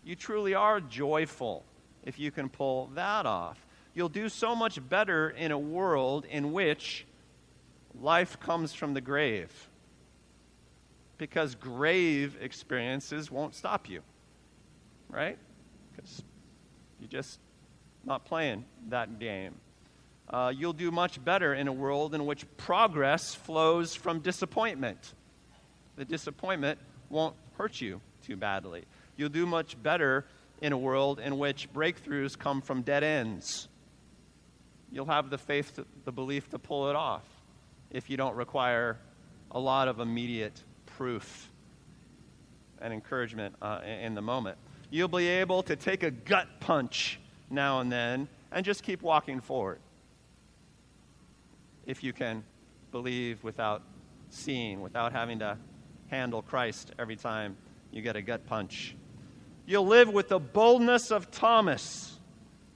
You 0.03 0.17
truly 0.17 0.55
are 0.55 0.81
joyful 0.81 1.65
if 2.03 2.19
you 2.19 2.33
can 2.33 2.49
pull 2.49 2.91
that 2.97 3.27
off. 3.27 3.65
You'll 3.95 4.09
do 4.09 4.29
so 4.29 4.57
much 4.57 4.81
better 4.89 5.31
in 5.31 5.53
a 5.53 5.59
world 5.59 6.25
in 6.25 6.51
which 6.51 7.07
life 8.01 8.41
comes 8.41 8.75
from 8.75 8.93
the 8.93 9.01
grave. 9.01 9.53
Because 11.17 11.55
grave 11.55 12.37
experiences 12.41 13.31
won't 13.31 13.55
stop 13.55 13.89
you, 13.89 14.03
right? 15.09 15.39
Because 15.93 16.25
you're 16.99 17.09
just 17.09 17.39
not 18.05 18.25
playing 18.25 18.65
that 18.89 19.19
game. 19.19 19.55
Uh, 20.29 20.53
you'll 20.57 20.73
do 20.73 20.91
much 20.91 21.23
better 21.25 21.55
in 21.55 21.67
a 21.67 21.73
world 21.73 22.15
in 22.15 22.25
which 22.25 22.45
progress 22.57 23.35
flows 23.35 23.95
from 23.95 24.21
disappointment. 24.21 25.15
The 25.97 26.05
disappointment 26.05 26.79
won't 27.09 27.35
hurt 27.59 27.81
you 27.81 28.01
too 28.25 28.37
badly. 28.37 28.85
You'll 29.17 29.29
do 29.29 29.45
much 29.45 29.81
better 29.83 30.25
in 30.61 30.73
a 30.73 30.79
world 30.79 31.19
in 31.19 31.39
which 31.39 31.73
breakthroughs 31.73 32.39
come 32.39 32.61
from 32.61 32.83
dead 32.83 33.03
ends. 33.03 33.69
You'll 34.93 35.07
have 35.07 35.31
the 35.31 35.39
faith, 35.39 35.75
to, 35.77 35.87
the 36.05 36.13
belief 36.13 36.49
to 36.51 36.59
pull 36.59 36.91
it 36.91 36.97
off 36.97 37.25
if 37.91 38.09
you 38.09 38.17
don't 38.17 38.37
require 38.37 38.99
a 39.51 39.59
lot 39.59 39.89
of 39.89 40.01
immediate 40.01 40.63
proof 40.87 41.51
and 42.81 42.93
encouragement 42.93 43.55
uh, 43.61 43.81
in 43.85 44.15
the 44.15 44.23
moment. 44.23 44.59
You'll 44.91 45.09
be 45.09 45.27
able 45.27 45.63
to 45.65 45.77
take 45.77 46.03
a 46.03 46.11
gut 46.11 46.49
punch 46.61 47.19
now 47.51 47.81
and 47.81 47.91
then 47.91 48.29
and 48.53 48.65
just 48.65 48.83
keep 48.83 49.03
walking 49.03 49.41
forward 49.41 49.81
if 51.87 52.03
you 52.03 52.13
can 52.13 52.45
believe 52.93 53.43
without 53.43 53.83
seeing, 54.31 54.81
without 54.81 55.13
having 55.13 55.39
to 55.41 55.57
handle 56.09 56.43
Christ 56.43 56.93
every 56.99 57.17
time 57.17 57.57
you 57.93 58.03
get 58.03 58.17
a 58.17 58.23
gut 58.23 58.47
punch. 58.47 58.95
You'll 59.67 59.87
live 59.87 60.09
with 60.09 60.29
the 60.29 60.39
boldness 60.39 61.11
of 61.11 61.31
Thomas, 61.31 62.19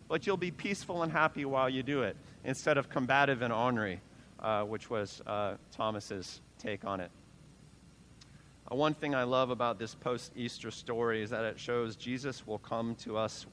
but 0.08 0.26
you'll 0.26 0.36
be 0.36 0.50
peaceful 0.50 1.02
and 1.02 1.10
happy 1.10 1.44
while 1.44 1.68
you 1.68 1.82
do 1.82 2.02
it 2.02 2.16
instead 2.44 2.78
of 2.78 2.88
combative 2.88 3.42
and 3.42 3.52
ornery 3.52 4.00
uh, 4.44 4.62
which 4.62 4.90
was 4.90 5.22
uh, 5.26 5.54
Thomas's 5.72 6.42
take 6.58 6.84
on 6.84 7.00
it. 7.00 7.10
Uh, 8.70 8.76
one 8.76 8.94
thing 8.94 9.14
I 9.14 9.24
love 9.24 9.50
about 9.50 9.78
this 9.78 9.94
post 9.94 10.32
Easter 10.36 10.70
story 10.70 11.22
is 11.22 11.30
that 11.30 11.44
it 11.44 11.58
shows 11.58 11.96
Jesus 11.96 12.46
will 12.46 12.58
come 12.58 12.94
to 12.96 13.16
us 13.16 13.46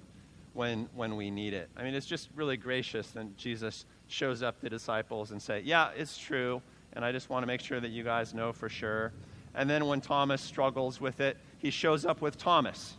when, 0.54 0.90
when 0.96 1.16
we 1.16 1.32
need 1.32 1.54
it. 1.54 1.70
I 1.78 1.84
mean, 1.84 1.94
it's 1.94 2.06
just 2.06 2.30
really 2.36 2.58
gracious 2.58 3.12
that 3.12 3.38
Jesus 3.38 3.86
shows 4.08 4.44
up 4.44 4.60
to 4.62 4.70
disciples 4.70 5.32
and 5.32 5.42
say, 5.42 5.62
"Yeah, 5.62 5.92
it's 5.96 6.18
true, 6.18 6.62
and 6.94 7.06
I 7.06 7.12
just 7.12 7.30
want 7.30 7.44
to 7.44 7.48
make 7.48 7.62
sure 7.62 7.80
that 7.80 7.90
you 7.90 8.04
guys 8.04 8.34
know 8.34 8.52
for 8.52 8.68
sure." 8.68 9.14
And 9.54 9.70
then 9.70 9.86
when 9.86 10.02
Thomas 10.02 10.42
struggles 10.42 11.00
with 11.00 11.20
it, 11.22 11.38
he 11.58 11.70
shows 11.70 12.06
up 12.06 12.22
with 12.22 12.38
Thomas. 12.38 12.98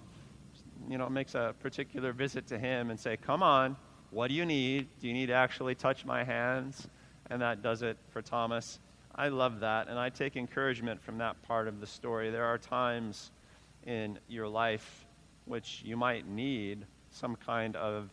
You 0.88 0.98
know, 0.98 1.08
makes 1.08 1.34
a 1.34 1.54
particular 1.60 2.12
visit 2.12 2.46
to 2.48 2.58
him 2.58 2.90
and 2.90 2.98
say, 2.98 3.16
"Come 3.16 3.42
on, 3.42 3.76
what 4.10 4.28
do 4.28 4.34
you 4.34 4.46
need? 4.46 4.88
Do 5.00 5.08
you 5.08 5.14
need 5.14 5.26
to 5.26 5.34
actually 5.34 5.74
touch 5.74 6.04
my 6.04 6.24
hands?" 6.24 6.88
and 7.30 7.40
that 7.40 7.62
does 7.62 7.80
it 7.80 7.96
for 8.10 8.20
Thomas. 8.20 8.78
I 9.14 9.28
love 9.28 9.60
that, 9.60 9.88
and 9.88 9.98
I 9.98 10.10
take 10.10 10.36
encouragement 10.36 11.02
from 11.02 11.18
that 11.18 11.40
part 11.42 11.66
of 11.66 11.80
the 11.80 11.86
story. 11.86 12.30
There 12.30 12.44
are 12.44 12.58
times 12.58 13.30
in 13.86 14.18
your 14.28 14.48
life 14.48 15.06
which 15.46 15.82
you 15.84 15.96
might 15.96 16.26
need 16.26 16.86
some 17.12 17.36
kind 17.36 17.76
of 17.76 18.10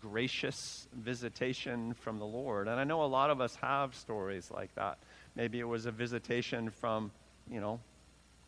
gracious 0.00 0.86
visitation 0.92 1.94
from 1.94 2.18
the 2.18 2.26
Lord. 2.26 2.68
And 2.68 2.78
I 2.78 2.84
know 2.84 3.02
a 3.02 3.06
lot 3.06 3.30
of 3.30 3.40
us 3.40 3.54
have 3.56 3.94
stories 3.94 4.50
like 4.50 4.74
that. 4.74 4.98
Maybe 5.34 5.60
it 5.60 5.68
was 5.68 5.86
a 5.86 5.90
visitation 5.90 6.70
from, 6.70 7.10
you 7.50 7.60
know, 7.60 7.80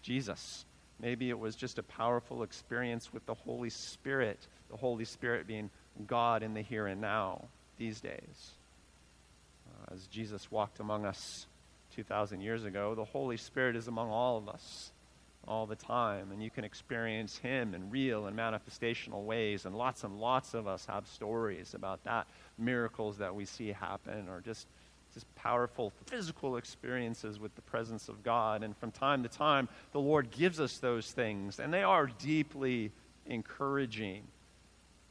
Jesus. 0.02 0.64
Maybe 1.00 1.30
it 1.30 1.38
was 1.38 1.56
just 1.56 1.78
a 1.78 1.82
powerful 1.82 2.42
experience 2.42 3.12
with 3.12 3.24
the 3.26 3.34
Holy 3.34 3.70
Spirit, 3.70 4.38
the 4.70 4.76
Holy 4.76 5.04
Spirit 5.04 5.46
being 5.46 5.70
God 6.06 6.42
in 6.42 6.54
the 6.54 6.62
here 6.62 6.86
and 6.86 7.00
now 7.00 7.44
these 7.78 8.00
days. 8.00 8.52
Uh, 9.66 9.94
as 9.94 10.06
Jesus 10.06 10.50
walked 10.50 10.80
among 10.80 11.06
us 11.06 11.46
2,000 11.96 12.40
years 12.40 12.64
ago, 12.64 12.94
the 12.94 13.04
Holy 13.04 13.36
Spirit 13.36 13.76
is 13.76 13.88
among 13.88 14.10
all 14.10 14.36
of 14.36 14.48
us 14.48 14.92
all 15.50 15.66
the 15.66 15.76
time, 15.76 16.30
and 16.32 16.42
you 16.42 16.48
can 16.48 16.64
experience 16.64 17.36
Him 17.36 17.74
in 17.74 17.90
real 17.90 18.26
and 18.26 18.38
manifestational 18.38 19.24
ways. 19.24 19.66
And 19.66 19.76
lots 19.76 20.04
and 20.04 20.20
lots 20.20 20.54
of 20.54 20.68
us 20.68 20.86
have 20.86 21.06
stories 21.08 21.74
about 21.74 22.04
that, 22.04 22.26
miracles 22.56 23.18
that 23.18 23.34
we 23.34 23.44
see 23.44 23.72
happen, 23.72 24.28
or 24.28 24.40
just 24.40 24.66
just 25.12 25.34
powerful 25.34 25.92
physical 26.06 26.56
experiences 26.56 27.40
with 27.40 27.52
the 27.56 27.62
presence 27.62 28.08
of 28.08 28.22
God. 28.22 28.62
And 28.62 28.76
from 28.76 28.92
time 28.92 29.24
to 29.24 29.28
time, 29.28 29.68
the 29.90 29.98
Lord 29.98 30.30
gives 30.30 30.60
us 30.60 30.78
those 30.78 31.10
things, 31.10 31.58
and 31.58 31.74
they 31.74 31.82
are 31.82 32.06
deeply 32.06 32.92
encouraging. 33.26 34.22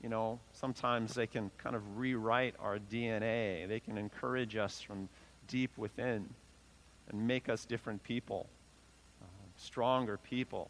You 0.01 0.07
know, 0.07 0.39
sometimes 0.53 1.13
they 1.13 1.27
can 1.27 1.51
kind 1.57 1.75
of 1.75 1.97
rewrite 1.97 2.55
our 2.61 2.79
DNA, 2.79 3.67
they 3.67 3.81
can 3.81 3.97
encourage 3.97 4.55
us 4.55 4.79
from 4.79 5.09
deep 5.49 5.71
within 5.77 6.29
and 7.09 7.27
make 7.27 7.49
us 7.49 7.65
different 7.65 8.03
people, 8.03 8.47
stronger 9.59 10.17
people. 10.17 10.69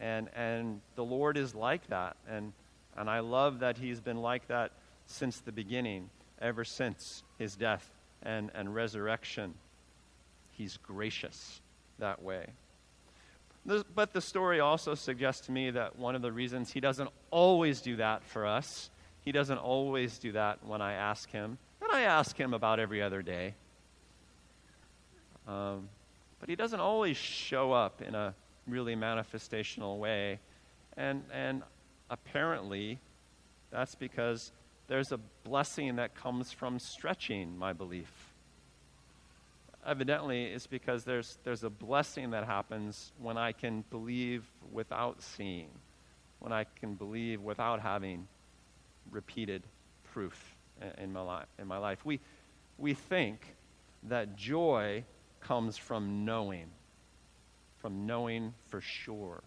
And, 0.00 0.28
and 0.34 0.80
the 0.96 1.04
Lord 1.04 1.36
is 1.36 1.54
like 1.54 1.86
that. 1.88 2.16
And, 2.28 2.52
and 2.96 3.08
I 3.08 3.20
love 3.20 3.60
that 3.60 3.78
He's 3.78 4.00
been 4.00 4.20
like 4.20 4.48
that 4.48 4.72
since 5.06 5.38
the 5.38 5.52
beginning, 5.52 6.10
ever 6.40 6.64
since 6.64 7.22
His 7.38 7.54
death 7.54 7.88
and, 8.22 8.50
and 8.54 8.74
resurrection. 8.74 9.54
He's 10.52 10.78
gracious 10.78 11.60
that 11.98 12.22
way. 12.22 12.46
But 13.64 14.12
the 14.12 14.20
story 14.20 14.58
also 14.58 14.94
suggests 14.94 15.46
to 15.46 15.52
me 15.52 15.70
that 15.70 15.96
one 15.96 16.16
of 16.16 16.22
the 16.22 16.32
reasons 16.32 16.72
he 16.72 16.80
doesn't 16.80 17.10
always 17.30 17.80
do 17.80 17.96
that 17.96 18.24
for 18.24 18.44
us, 18.44 18.90
he 19.24 19.30
doesn't 19.30 19.58
always 19.58 20.18
do 20.18 20.32
that 20.32 20.58
when 20.66 20.82
I 20.82 20.94
ask 20.94 21.30
him, 21.30 21.58
and 21.80 21.92
I 21.92 22.00
ask 22.00 22.36
him 22.36 22.54
about 22.54 22.80
every 22.80 23.00
other 23.00 23.22
day. 23.22 23.54
Um, 25.46 25.88
but 26.42 26.48
he 26.48 26.56
doesn't 26.56 26.80
always 26.80 27.16
show 27.16 27.70
up 27.70 28.02
in 28.02 28.16
a 28.16 28.34
really 28.66 28.96
manifestational 28.96 29.98
way. 29.98 30.40
And, 30.96 31.22
and 31.32 31.62
apparently, 32.10 32.98
that's 33.70 33.94
because 33.94 34.50
there's 34.88 35.12
a 35.12 35.20
blessing 35.44 35.96
that 35.96 36.16
comes 36.16 36.50
from 36.50 36.80
stretching 36.80 37.56
my 37.56 37.72
belief 37.72 38.32
evidently 39.86 40.44
it's 40.44 40.66
because 40.66 41.04
there's, 41.04 41.38
there's 41.44 41.64
a 41.64 41.70
blessing 41.70 42.30
that 42.30 42.44
happens 42.44 43.12
when 43.18 43.36
I 43.36 43.52
can 43.52 43.84
believe 43.90 44.44
without 44.72 45.22
seeing, 45.22 45.68
when 46.38 46.52
I 46.52 46.64
can 46.80 46.94
believe 46.94 47.40
without 47.40 47.80
having 47.80 48.26
repeated 49.10 49.62
proof 50.12 50.56
in 50.98 51.12
my, 51.12 51.38
li- 51.38 51.44
in 51.58 51.66
my 51.66 51.78
life. 51.78 52.04
We, 52.04 52.20
we 52.78 52.94
think 52.94 53.54
that 54.04 54.36
joy 54.36 55.04
comes 55.42 55.76
from 55.76 56.24
knowing, 56.24 56.66
from 57.78 58.06
knowing 58.06 58.54
for 58.68 58.80
sure. 58.80 59.42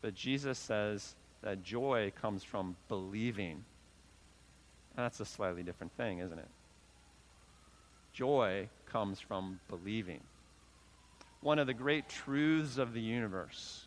But 0.00 0.14
Jesus 0.14 0.58
says 0.58 1.14
that 1.42 1.62
joy 1.62 2.12
comes 2.20 2.42
from 2.42 2.76
believing. 2.88 3.64
And 4.96 5.04
That's 5.04 5.20
a 5.20 5.24
slightly 5.24 5.62
different 5.62 5.92
thing, 5.96 6.18
isn't 6.18 6.38
it? 6.38 6.48
Joy 8.12 8.68
comes 8.86 9.18
from 9.18 9.60
believing. 9.68 10.20
One 11.40 11.58
of 11.58 11.66
the 11.66 11.74
great 11.74 12.08
truths 12.08 12.78
of 12.78 12.92
the 12.92 13.00
universe. 13.00 13.86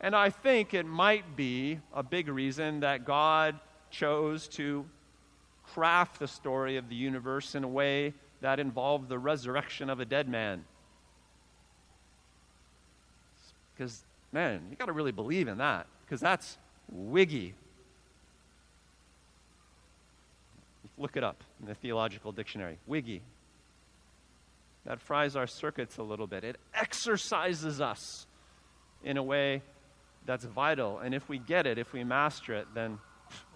And 0.00 0.14
I 0.14 0.30
think 0.30 0.74
it 0.74 0.86
might 0.86 1.36
be 1.36 1.80
a 1.92 2.02
big 2.02 2.28
reason 2.28 2.80
that 2.80 3.04
God 3.04 3.58
chose 3.90 4.48
to 4.48 4.86
craft 5.72 6.18
the 6.18 6.28
story 6.28 6.76
of 6.76 6.88
the 6.88 6.94
universe 6.94 7.54
in 7.54 7.64
a 7.64 7.68
way 7.68 8.14
that 8.44 8.60
involved 8.60 9.08
the 9.08 9.18
resurrection 9.18 9.88
of 9.88 10.00
a 10.00 10.04
dead 10.04 10.28
man. 10.28 10.66
Because, 13.74 14.04
man, 14.32 14.60
you 14.70 14.76
got 14.76 14.84
to 14.84 14.92
really 14.92 15.12
believe 15.12 15.48
in 15.48 15.56
that, 15.56 15.86
because 16.04 16.20
that's 16.20 16.58
wiggy. 16.92 17.54
Look 20.98 21.16
it 21.16 21.24
up 21.24 21.42
in 21.58 21.66
the 21.68 21.74
theological 21.74 22.32
dictionary. 22.32 22.76
Wiggy. 22.86 23.22
That 24.84 25.00
fries 25.00 25.36
our 25.36 25.46
circuits 25.46 25.96
a 25.96 26.02
little 26.02 26.26
bit. 26.26 26.44
It 26.44 26.56
exercises 26.74 27.80
us 27.80 28.26
in 29.02 29.16
a 29.16 29.22
way 29.22 29.62
that's 30.26 30.44
vital. 30.44 30.98
And 30.98 31.14
if 31.14 31.30
we 31.30 31.38
get 31.38 31.66
it, 31.66 31.78
if 31.78 31.94
we 31.94 32.04
master 32.04 32.52
it, 32.52 32.66
then 32.74 32.98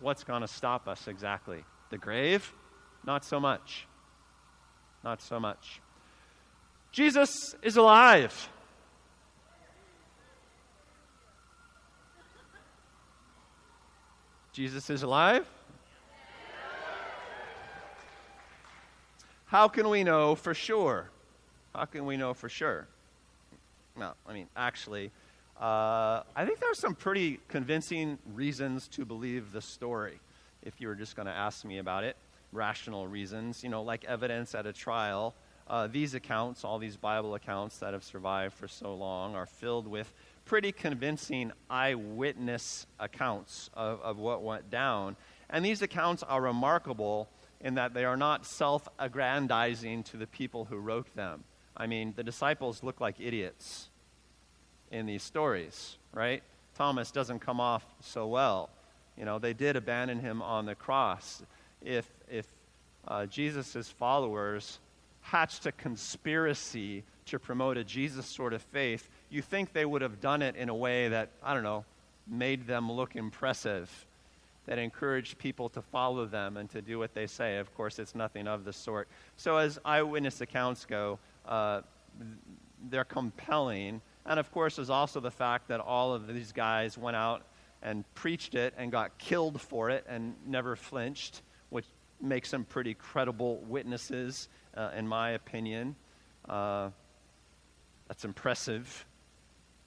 what's 0.00 0.24
going 0.24 0.40
to 0.40 0.48
stop 0.48 0.88
us 0.88 1.08
exactly? 1.08 1.62
The 1.90 1.98
grave? 1.98 2.54
Not 3.04 3.22
so 3.22 3.38
much. 3.38 3.86
Not 5.04 5.22
so 5.22 5.38
much. 5.38 5.80
Jesus 6.92 7.54
is 7.62 7.76
alive. 7.76 8.48
Jesus 14.52 14.90
is 14.90 15.02
alive? 15.02 15.48
How 19.46 19.68
can 19.68 19.88
we 19.88 20.04
know 20.04 20.34
for 20.34 20.52
sure? 20.52 21.10
How 21.74 21.84
can 21.84 22.04
we 22.04 22.16
know 22.16 22.34
for 22.34 22.48
sure? 22.48 22.86
Well, 23.96 24.16
I 24.26 24.32
mean, 24.32 24.48
actually, 24.56 25.10
uh, 25.60 26.22
I 26.36 26.44
think 26.44 26.60
there 26.60 26.70
are 26.70 26.74
some 26.74 26.94
pretty 26.94 27.40
convincing 27.48 28.18
reasons 28.34 28.88
to 28.88 29.04
believe 29.04 29.52
the 29.52 29.62
story. 29.62 30.18
If 30.62 30.80
you 30.80 30.88
were 30.88 30.94
just 30.94 31.16
going 31.16 31.26
to 31.26 31.32
ask 31.32 31.64
me 31.64 31.78
about 31.78 32.04
it, 32.04 32.16
rational 32.52 33.06
reasons, 33.06 33.62
you 33.62 33.70
know, 33.70 33.82
like 33.82 34.04
evidence 34.04 34.54
at 34.54 34.66
a 34.66 34.72
trial. 34.72 35.34
Uh, 35.66 35.86
these 35.86 36.14
accounts, 36.14 36.64
all 36.64 36.78
these 36.78 36.96
Bible 36.96 37.34
accounts 37.34 37.78
that 37.78 37.92
have 37.92 38.02
survived 38.02 38.54
for 38.54 38.68
so 38.68 38.94
long, 38.94 39.34
are 39.34 39.46
filled 39.46 39.86
with 39.86 40.12
pretty 40.46 40.72
convincing 40.72 41.52
eyewitness 41.68 42.86
accounts 42.98 43.68
of, 43.74 44.00
of 44.00 44.18
what 44.18 44.42
went 44.42 44.70
down. 44.70 45.16
And 45.50 45.64
these 45.64 45.82
accounts 45.82 46.22
are 46.22 46.40
remarkable 46.40 47.28
in 47.60 47.74
that 47.74 47.92
they 47.92 48.04
are 48.04 48.16
not 48.16 48.46
self 48.46 48.88
aggrandizing 48.98 50.04
to 50.04 50.16
the 50.16 50.26
people 50.26 50.64
who 50.64 50.76
wrote 50.76 51.14
them. 51.14 51.44
I 51.76 51.86
mean, 51.86 52.14
the 52.16 52.24
disciples 52.24 52.82
look 52.82 53.00
like 53.00 53.16
idiots 53.20 53.88
in 54.90 55.06
these 55.06 55.22
stories, 55.22 55.96
right? 56.12 56.42
Thomas 56.74 57.10
doesn't 57.10 57.40
come 57.40 57.60
off 57.60 57.84
so 58.00 58.26
well. 58.26 58.70
You 59.16 59.24
know, 59.24 59.38
they 59.38 59.52
did 59.52 59.76
abandon 59.76 60.20
him 60.20 60.40
on 60.42 60.66
the 60.66 60.74
cross. 60.74 61.42
If, 61.84 62.08
if 62.30 62.46
uh, 63.06 63.26
Jesus' 63.26 63.88
followers 63.88 64.78
hatched 65.20 65.66
a 65.66 65.72
conspiracy 65.72 67.04
to 67.26 67.38
promote 67.38 67.76
a 67.76 67.84
Jesus 67.84 68.26
sort 68.26 68.52
of 68.52 68.62
faith, 68.62 69.08
you 69.30 69.42
think 69.42 69.72
they 69.72 69.84
would 69.84 70.02
have 70.02 70.20
done 70.20 70.42
it 70.42 70.56
in 70.56 70.68
a 70.68 70.74
way 70.74 71.08
that, 71.08 71.30
I 71.42 71.54
don't 71.54 71.62
know, 71.62 71.84
made 72.26 72.66
them 72.66 72.90
look 72.90 73.16
impressive 73.16 74.06
that 74.68 74.78
encouraged 74.78 75.38
people 75.38 75.70
to 75.70 75.80
follow 75.80 76.26
them 76.26 76.58
and 76.58 76.68
to 76.70 76.82
do 76.82 76.98
what 76.98 77.14
they 77.14 77.26
say. 77.26 77.56
Of 77.56 77.74
course, 77.74 77.98
it's 77.98 78.14
nothing 78.14 78.46
of 78.46 78.66
the 78.66 78.72
sort. 78.72 79.08
So, 79.38 79.56
as 79.56 79.78
eyewitness 79.82 80.42
accounts 80.42 80.84
go, 80.84 81.18
uh, 81.46 81.80
they're 82.90 83.04
compelling. 83.04 84.02
And 84.26 84.38
of 84.38 84.52
course, 84.52 84.76
there's 84.76 84.90
also 84.90 85.20
the 85.20 85.30
fact 85.30 85.68
that 85.68 85.80
all 85.80 86.12
of 86.12 86.26
these 86.26 86.52
guys 86.52 86.98
went 86.98 87.16
out 87.16 87.42
and 87.82 88.04
preached 88.14 88.54
it 88.54 88.74
and 88.76 88.92
got 88.92 89.16
killed 89.16 89.58
for 89.58 89.88
it 89.88 90.04
and 90.06 90.34
never 90.46 90.76
flinched, 90.76 91.40
which 92.20 92.46
some 92.46 92.64
pretty 92.64 92.94
credible 92.94 93.58
witnesses, 93.68 94.48
uh, 94.76 94.90
in 94.96 95.06
my 95.06 95.30
opinion. 95.30 95.96
Uh, 96.48 96.90
that's 98.08 98.24
impressive. 98.24 99.04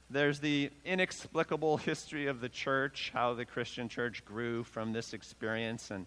There's 0.10 0.40
the 0.40 0.70
inexplicable 0.86 1.78
history 1.78 2.28
of 2.28 2.42
the 2.42 2.50
church, 2.50 3.12
how 3.14 3.34
the 3.34 3.46
Christian 3.46 3.90
church 3.90 4.24
grew 4.26 4.64
from 4.64 4.92
this 4.92 5.14
experience 5.14 5.90
and, 5.90 6.06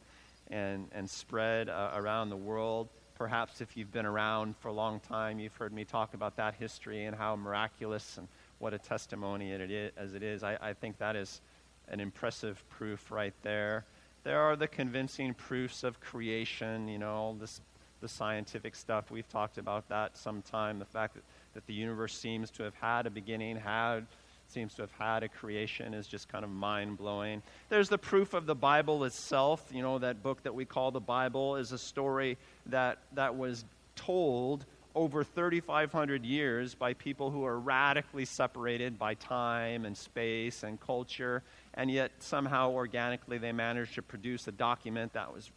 and, 0.51 0.89
and 0.93 1.09
spread 1.09 1.69
uh, 1.69 1.93
around 1.95 2.31
the 2.31 2.37
world. 2.37 2.89
Perhaps 3.17 3.61
if 3.61 3.77
you've 3.77 3.93
been 3.93 4.07
around 4.07 4.57
for 4.57 4.69
a 4.69 4.73
long 4.73 5.01
time, 5.01 5.39
you've 5.39 5.57
heard 5.57 5.73
me 5.73 5.85
talk 5.85 6.15
about 6.15 6.37
that 6.37 6.55
history 6.55 7.05
and 7.05 7.17
how 7.17 7.35
miraculous 7.37 8.19
and 8.19 8.29
what 8.59 8.75
a 8.75 8.79
testimony 8.79 9.53
it 9.53 9.71
is, 9.71 9.93
as 9.97 10.15
it 10.15 10.23
is. 10.23 10.43
I, 10.43 10.59
I 10.61 10.73
think 10.75 10.99
that 10.99 11.17
is 11.17 11.41
an 11.89 12.01
impressive 12.01 12.63
proof 12.69 13.11
right 13.11 13.35
there. 13.43 13.85
There 14.25 14.41
are 14.41 14.57
the 14.57 14.69
convincing 14.69 15.35
proofs 15.35 15.85
of 15.85 16.01
creation, 16.01 16.89
you 16.89 16.99
know, 16.99 17.13
all 17.13 17.35
this, 17.35 17.61
the 18.01 18.09
scientific 18.09 18.75
stuff. 18.75 19.11
We've 19.11 19.29
talked 19.29 19.59
about 19.59 19.89
that 19.91 20.17
sometime. 20.17 20.79
The 20.79 20.85
fact 20.85 21.15
that 21.15 21.23
that 21.55 21.67
the 21.67 21.73
universe 21.73 22.17
seems 22.17 22.51
to 22.51 22.65
have 22.65 22.75
had 22.75 23.07
a 23.07 23.11
beginning, 23.11 23.57
had 23.57 24.07
seems 24.47 24.75
to 24.75 24.83
have 24.83 24.93
had 24.99 25.23
a 25.23 25.29
creation 25.29 25.95
is 25.95 26.07
just 26.07 26.29
kind 26.29 26.45
of 26.45 26.51
mind 26.51 26.99
blowing. 26.99 27.43
There's 27.71 27.89
the 27.89 27.99
proof 27.99 28.35
of 28.35 28.45
the 28.45 28.55
Bible 28.55 29.05
itself. 29.05 29.65
You 29.73 29.83
know, 29.83 29.99
that 30.01 30.23
book 30.23 30.43
that 30.43 30.55
we 30.55 30.67
call 30.67 30.91
the 30.91 31.01
Bible 31.01 31.57
is 31.57 31.73
a 31.73 31.79
story 31.79 32.37
that, 32.67 32.99
that 33.15 33.37
was 33.37 33.65
told 33.97 34.67
over 34.95 35.25
3,500 35.25 36.25
years 36.25 36.75
by 36.75 36.95
people 36.95 37.31
who 37.31 37.45
are 37.45 37.59
radically 37.59 38.25
separated 38.25 38.99
by 38.99 39.15
time 39.15 39.85
and 39.85 39.97
space 39.97 40.63
and 40.63 40.81
culture, 40.81 41.43
and 41.75 41.91
yet 41.91 42.13
somehow 42.21 42.71
organically 42.71 43.39
they 43.39 43.53
managed 43.53 43.95
to 43.95 44.03
produce 44.03 44.47
a 44.47 44.53
document 44.53 45.13
that 45.15 45.33
was 45.35 45.51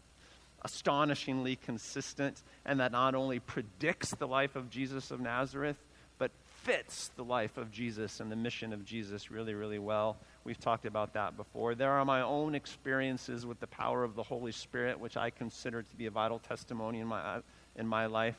astonishingly 0.64 1.56
consistent 1.56 2.42
and 2.66 2.80
that 2.80 2.92
not 2.92 3.14
only 3.14 3.40
predicts 3.40 4.12
the 4.16 4.28
life 4.28 4.56
of 4.56 4.70
Jesus 4.70 5.12
of 5.12 5.20
Nazareth, 5.20 5.78
but 6.18 6.32
fits 6.64 7.12
the 7.16 7.24
life 7.24 7.58
of 7.58 7.72
Jesus 7.72 8.20
and 8.20 8.32
the 8.32 8.36
mission 8.36 8.74
of 8.74 8.84
Jesus 8.84 9.30
really, 9.30 9.54
really 9.54 9.80
well. 9.80 10.18
We've 10.44 10.60
talked 10.60 10.86
about 10.86 11.14
that 11.14 11.38
before. 11.38 11.76
There 11.76 11.92
are 11.92 12.06
my 12.06 12.22
own 12.22 12.56
experiences 12.56 13.46
with 13.46 13.60
the 13.60 13.68
power 13.68 14.04
of 14.04 14.16
the 14.16 14.24
Holy 14.24 14.52
Spirit, 14.52 15.00
which 15.00 15.16
I 15.16 15.30
consider 15.30 15.84
to 15.84 15.96
be 15.96 16.08
a 16.08 16.12
vital 16.12 16.40
testimony 16.40 17.02
in 17.02 17.08
my, 17.08 17.40
in 17.76 17.88
my 17.88 18.08
life. 18.08 18.36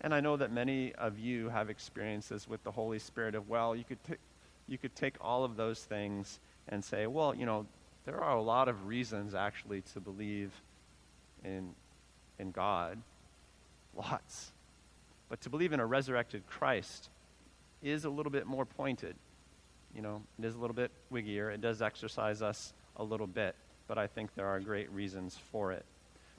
And 0.00 0.14
I 0.14 0.20
know 0.20 0.36
that 0.36 0.52
many 0.52 0.94
of 0.94 1.18
you 1.18 1.48
have 1.48 1.70
experiences 1.70 2.48
with 2.48 2.62
the 2.64 2.70
Holy 2.70 2.98
Spirit 2.98 3.34
of, 3.34 3.48
well. 3.48 3.74
You 3.74 3.84
could, 3.84 4.02
t- 4.04 4.14
you 4.68 4.78
could 4.78 4.94
take 4.94 5.14
all 5.20 5.44
of 5.44 5.56
those 5.56 5.80
things 5.80 6.38
and 6.68 6.84
say, 6.84 7.06
well, 7.06 7.34
you 7.34 7.46
know, 7.46 7.66
there 8.04 8.22
are 8.22 8.36
a 8.36 8.42
lot 8.42 8.68
of 8.68 8.86
reasons 8.86 9.34
actually 9.34 9.82
to 9.92 10.00
believe 10.00 10.52
in, 11.44 11.74
in 12.38 12.50
God. 12.50 12.98
Lots. 13.94 14.52
But 15.28 15.40
to 15.42 15.50
believe 15.50 15.72
in 15.72 15.80
a 15.80 15.86
resurrected 15.86 16.46
Christ 16.46 17.08
is 17.82 18.04
a 18.04 18.10
little 18.10 18.30
bit 18.30 18.46
more 18.46 18.64
pointed. 18.64 19.16
You 19.94 20.02
know, 20.02 20.22
it 20.38 20.44
is 20.44 20.54
a 20.54 20.58
little 20.58 20.74
bit 20.74 20.90
wiggier. 21.10 21.52
It 21.52 21.60
does 21.60 21.80
exercise 21.82 22.42
us 22.42 22.74
a 22.96 23.02
little 23.02 23.26
bit, 23.26 23.54
but 23.88 23.98
I 23.98 24.06
think 24.06 24.34
there 24.34 24.46
are 24.46 24.60
great 24.60 24.90
reasons 24.90 25.38
for 25.50 25.72
it. 25.72 25.84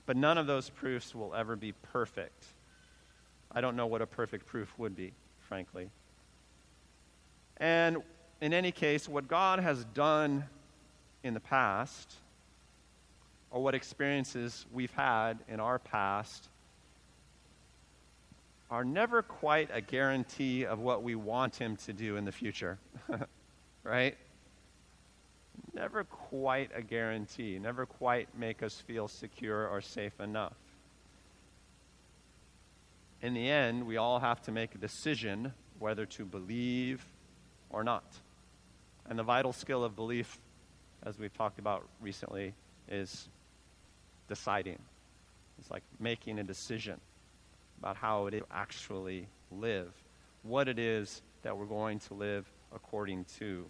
But 0.06 0.16
none 0.16 0.38
of 0.38 0.46
those 0.46 0.70
proofs 0.70 1.14
will 1.14 1.34
ever 1.34 1.56
be 1.56 1.72
perfect. 1.72 2.44
I 3.52 3.60
don't 3.60 3.76
know 3.76 3.86
what 3.86 4.02
a 4.02 4.06
perfect 4.06 4.46
proof 4.46 4.72
would 4.78 4.94
be, 4.94 5.12
frankly. 5.48 5.90
And 7.56 8.02
in 8.40 8.52
any 8.52 8.72
case, 8.72 9.08
what 9.08 9.26
God 9.26 9.58
has 9.58 9.84
done 9.84 10.44
in 11.24 11.34
the 11.34 11.40
past, 11.40 12.14
or 13.50 13.62
what 13.62 13.74
experiences 13.74 14.66
we've 14.72 14.92
had 14.92 15.38
in 15.48 15.60
our 15.60 15.78
past, 15.78 16.48
are 18.70 18.84
never 18.84 19.22
quite 19.22 19.70
a 19.72 19.80
guarantee 19.80 20.66
of 20.66 20.78
what 20.78 21.02
we 21.02 21.14
want 21.14 21.56
Him 21.56 21.76
to 21.76 21.92
do 21.92 22.16
in 22.16 22.24
the 22.24 22.32
future. 22.32 22.78
right? 23.82 24.16
Never 25.72 26.04
quite 26.04 26.70
a 26.74 26.82
guarantee, 26.82 27.58
never 27.58 27.86
quite 27.86 28.28
make 28.38 28.62
us 28.62 28.80
feel 28.86 29.08
secure 29.08 29.66
or 29.66 29.80
safe 29.80 30.20
enough 30.20 30.54
in 33.22 33.34
the 33.34 33.48
end, 33.48 33.86
we 33.86 33.96
all 33.96 34.20
have 34.20 34.40
to 34.42 34.52
make 34.52 34.74
a 34.74 34.78
decision 34.78 35.52
whether 35.78 36.06
to 36.06 36.24
believe 36.24 37.04
or 37.70 37.84
not. 37.84 38.04
And 39.08 39.18
the 39.18 39.22
vital 39.22 39.52
skill 39.52 39.84
of 39.84 39.96
belief, 39.96 40.38
as 41.04 41.18
we've 41.18 41.32
talked 41.32 41.58
about 41.58 41.86
recently, 42.00 42.54
is 42.88 43.28
deciding. 44.28 44.78
It's 45.58 45.70
like 45.70 45.82
making 45.98 46.38
a 46.38 46.44
decision 46.44 47.00
about 47.80 47.96
how 47.96 48.26
it 48.26 48.34
is 48.34 48.42
actually 48.50 49.26
live, 49.50 49.92
what 50.42 50.68
it 50.68 50.78
is 50.78 51.22
that 51.42 51.56
we're 51.56 51.66
going 51.66 52.00
to 52.00 52.14
live 52.14 52.46
according 52.74 53.24
to. 53.38 53.64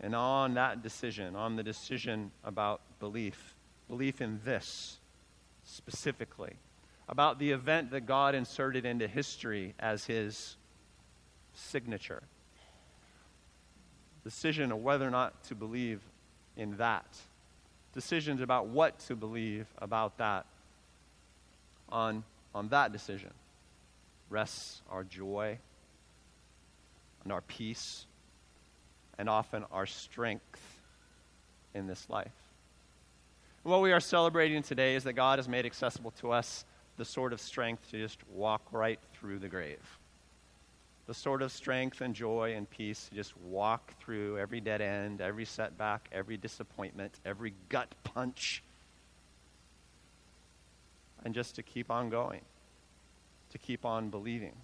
And 0.00 0.14
on 0.14 0.54
that 0.54 0.82
decision, 0.82 1.36
on 1.36 1.56
the 1.56 1.62
decision 1.62 2.30
about 2.44 2.80
belief, 2.98 3.54
belief 3.88 4.20
in 4.20 4.40
this 4.44 4.98
specifically, 5.64 6.54
about 7.10 7.40
the 7.40 7.50
event 7.50 7.90
that 7.90 8.06
God 8.06 8.36
inserted 8.36 8.86
into 8.86 9.08
history 9.08 9.74
as 9.80 10.04
his 10.04 10.56
signature. 11.52 12.22
Decision 14.22 14.70
of 14.70 14.78
whether 14.78 15.08
or 15.08 15.10
not 15.10 15.42
to 15.44 15.56
believe 15.56 16.00
in 16.56 16.76
that. 16.76 17.18
Decisions 17.92 18.40
about 18.40 18.68
what 18.68 19.00
to 19.00 19.16
believe 19.16 19.66
about 19.78 20.18
that. 20.18 20.46
On, 21.88 22.22
on 22.54 22.68
that 22.68 22.92
decision 22.92 23.32
rests 24.28 24.80
our 24.88 25.02
joy 25.02 25.58
and 27.24 27.32
our 27.32 27.40
peace 27.40 28.06
and 29.18 29.28
often 29.28 29.64
our 29.72 29.86
strength 29.86 30.60
in 31.74 31.88
this 31.88 32.08
life. 32.08 32.30
What 33.64 33.82
we 33.82 33.90
are 33.90 34.00
celebrating 34.00 34.62
today 34.62 34.94
is 34.94 35.02
that 35.04 35.14
God 35.14 35.40
has 35.40 35.48
made 35.48 35.66
accessible 35.66 36.12
to 36.20 36.30
us 36.30 36.64
the 36.96 37.04
sort 37.04 37.32
of 37.32 37.40
strength 37.40 37.90
to 37.90 37.98
just 37.98 38.18
walk 38.28 38.62
right 38.72 38.98
through 39.14 39.38
the 39.38 39.48
grave. 39.48 39.98
The 41.06 41.14
sort 41.14 41.42
of 41.42 41.50
strength 41.50 42.00
and 42.00 42.14
joy 42.14 42.54
and 42.54 42.68
peace 42.70 43.08
to 43.08 43.14
just 43.14 43.36
walk 43.38 43.94
through 43.98 44.38
every 44.38 44.60
dead 44.60 44.80
end, 44.80 45.20
every 45.20 45.44
setback, 45.44 46.08
every 46.12 46.36
disappointment, 46.36 47.18
every 47.24 47.54
gut 47.68 47.94
punch, 48.04 48.62
and 51.24 51.34
just 51.34 51.56
to 51.56 51.62
keep 51.62 51.90
on 51.90 52.10
going, 52.10 52.42
to 53.50 53.58
keep 53.58 53.84
on 53.84 54.10
believing, 54.10 54.54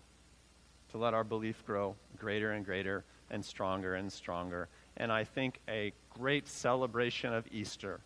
to 0.93 0.99
let 0.99 1.15
our 1.15 1.25
belief 1.25 1.65
grow 1.67 1.97
greater 2.19 2.53
and 2.53 2.65
greater 2.65 3.05
and 3.31 3.45
stronger 3.45 3.95
and 3.95 4.13
stronger. 4.13 4.69
And 4.97 5.13
I 5.13 5.25
think 5.25 5.61
a 5.69 5.93
great 6.11 6.49
celebration 6.49 7.33
of 7.33 7.47
Easter 7.53 8.01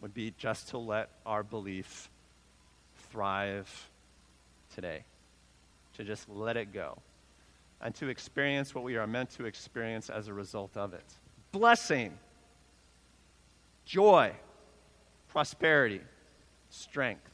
would 0.00 0.14
be 0.14 0.32
just 0.36 0.68
to 0.70 0.78
let 0.78 1.10
our 1.24 1.42
belief 1.42 2.10
thrive 3.12 3.90
today, 4.74 5.04
to 5.96 6.04
just 6.04 6.28
let 6.28 6.56
it 6.56 6.72
go, 6.72 6.98
and 7.82 7.94
to 7.94 8.08
experience 8.08 8.74
what 8.74 8.82
we 8.82 8.96
are 8.96 9.06
meant 9.06 9.30
to 9.30 9.44
experience 9.44 10.08
as 10.10 10.28
a 10.28 10.34
result 10.34 10.76
of 10.76 10.94
it 10.94 11.04
blessing, 11.52 12.18
joy, 13.84 14.32
prosperity, 15.28 16.00
strength. 16.70 17.30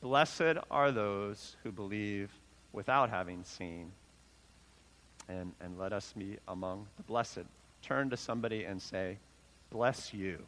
Blessed 0.00 0.58
are 0.70 0.92
those 0.92 1.56
who 1.62 1.72
believe 1.72 2.30
without 2.72 3.10
having 3.10 3.44
seen. 3.44 3.92
And, 5.28 5.52
and 5.60 5.78
let 5.78 5.92
us 5.92 6.12
be 6.16 6.36
among 6.48 6.86
the 6.96 7.02
blessed. 7.04 7.44
Turn 7.82 8.10
to 8.10 8.16
somebody 8.16 8.64
and 8.64 8.80
say, 8.80 9.18
Bless 9.70 10.12
you. 10.12 10.38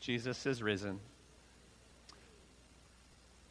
Jesus 0.00 0.46
is 0.46 0.62
risen. 0.62 0.98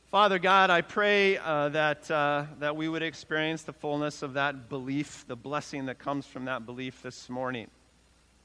Father 0.10 0.39
God, 0.39 0.70
I 0.70 0.80
pray 0.80 1.38
uh, 1.38 1.67
that, 1.67 2.10
uh, 2.10 2.46
that 2.60 2.78
we 2.78 2.88
would 2.88 3.04
experience 3.04 3.63
the 3.63 3.74
fullness 3.74 4.22
of 4.22 4.36
that 4.36 4.70
belief, 4.70 5.26
the 5.28 5.36
blessing 5.36 5.88
that 5.88 6.00
comes 6.00 6.26
from 6.26 6.46
that 6.46 6.65
belief 6.65 7.02
this 7.02 7.28
morning. 7.28 7.67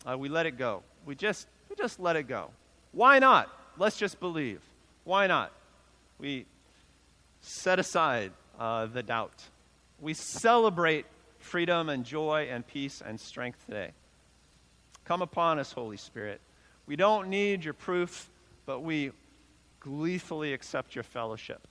Uh, 0.04 0.18
we 0.18 0.28
let 0.28 0.46
it 0.46 0.58
go. 0.58 0.82
We 1.06 1.14
just, 1.14 1.46
we 1.70 1.76
just 1.76 2.00
let 2.00 2.16
it 2.16 2.24
go. 2.24 2.50
Why 2.90 3.20
not? 3.20 3.48
Let's 3.78 3.96
just 3.96 4.18
believe. 4.18 4.60
Why 5.04 5.28
not? 5.28 5.52
We 6.18 6.46
set 7.42 7.78
aside 7.78 8.32
uh, 8.58 8.86
the 8.86 9.04
doubt. 9.04 9.44
We 10.00 10.14
celebrate 10.14 11.06
freedom 11.38 11.88
and 11.90 12.04
joy 12.04 12.48
and 12.50 12.66
peace 12.66 13.00
and 13.06 13.20
strength 13.20 13.64
today. 13.66 13.92
Come 15.04 15.22
upon 15.22 15.60
us, 15.60 15.70
Holy 15.70 15.96
Spirit. 15.96 16.40
We 16.86 16.96
don't 16.96 17.28
need 17.28 17.64
your 17.64 17.74
proof, 17.74 18.28
but 18.66 18.80
we 18.80 19.12
gleefully 19.82 20.52
accept 20.52 20.94
your 20.94 21.04
fellowship. 21.04 21.66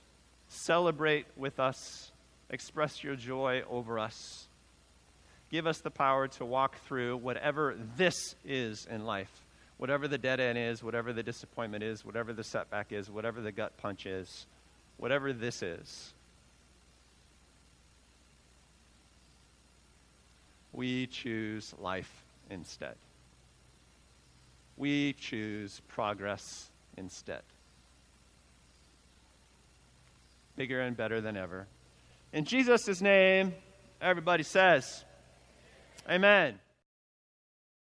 Celebrate 0.48 1.26
with 1.36 1.58
us. 1.58 2.12
Express 2.50 3.02
your 3.02 3.16
joy 3.16 3.62
over 3.70 3.98
us. 3.98 4.46
Give 5.50 5.66
us 5.66 5.78
the 5.78 5.90
power 5.90 6.28
to 6.28 6.44
walk 6.44 6.76
through 6.86 7.16
whatever 7.16 7.74
this 7.96 8.34
is 8.44 8.86
in 8.90 9.04
life, 9.06 9.30
whatever 9.78 10.08
the 10.08 10.18
dead 10.18 10.40
end 10.40 10.58
is, 10.58 10.82
whatever 10.82 11.12
the 11.12 11.22
disappointment 11.22 11.82
is, 11.82 12.04
whatever 12.04 12.32
the 12.32 12.44
setback 12.44 12.92
is, 12.92 13.10
whatever 13.10 13.40
the 13.40 13.52
gut 13.52 13.76
punch 13.78 14.06
is, 14.06 14.46
whatever 14.98 15.32
this 15.32 15.62
is. 15.62 16.12
We 20.74 21.06
choose 21.06 21.74
life 21.78 22.24
instead. 22.50 22.94
We 24.76 25.14
choose 25.14 25.80
progress 25.88 26.70
instead 26.96 27.42
bigger 30.56 30.80
and 30.80 30.96
better 30.96 31.20
than 31.20 31.36
ever. 31.36 31.66
In 32.32 32.44
Jesus' 32.44 33.00
name, 33.00 33.54
everybody 34.00 34.42
says, 34.42 35.04
Amen. 36.08 36.58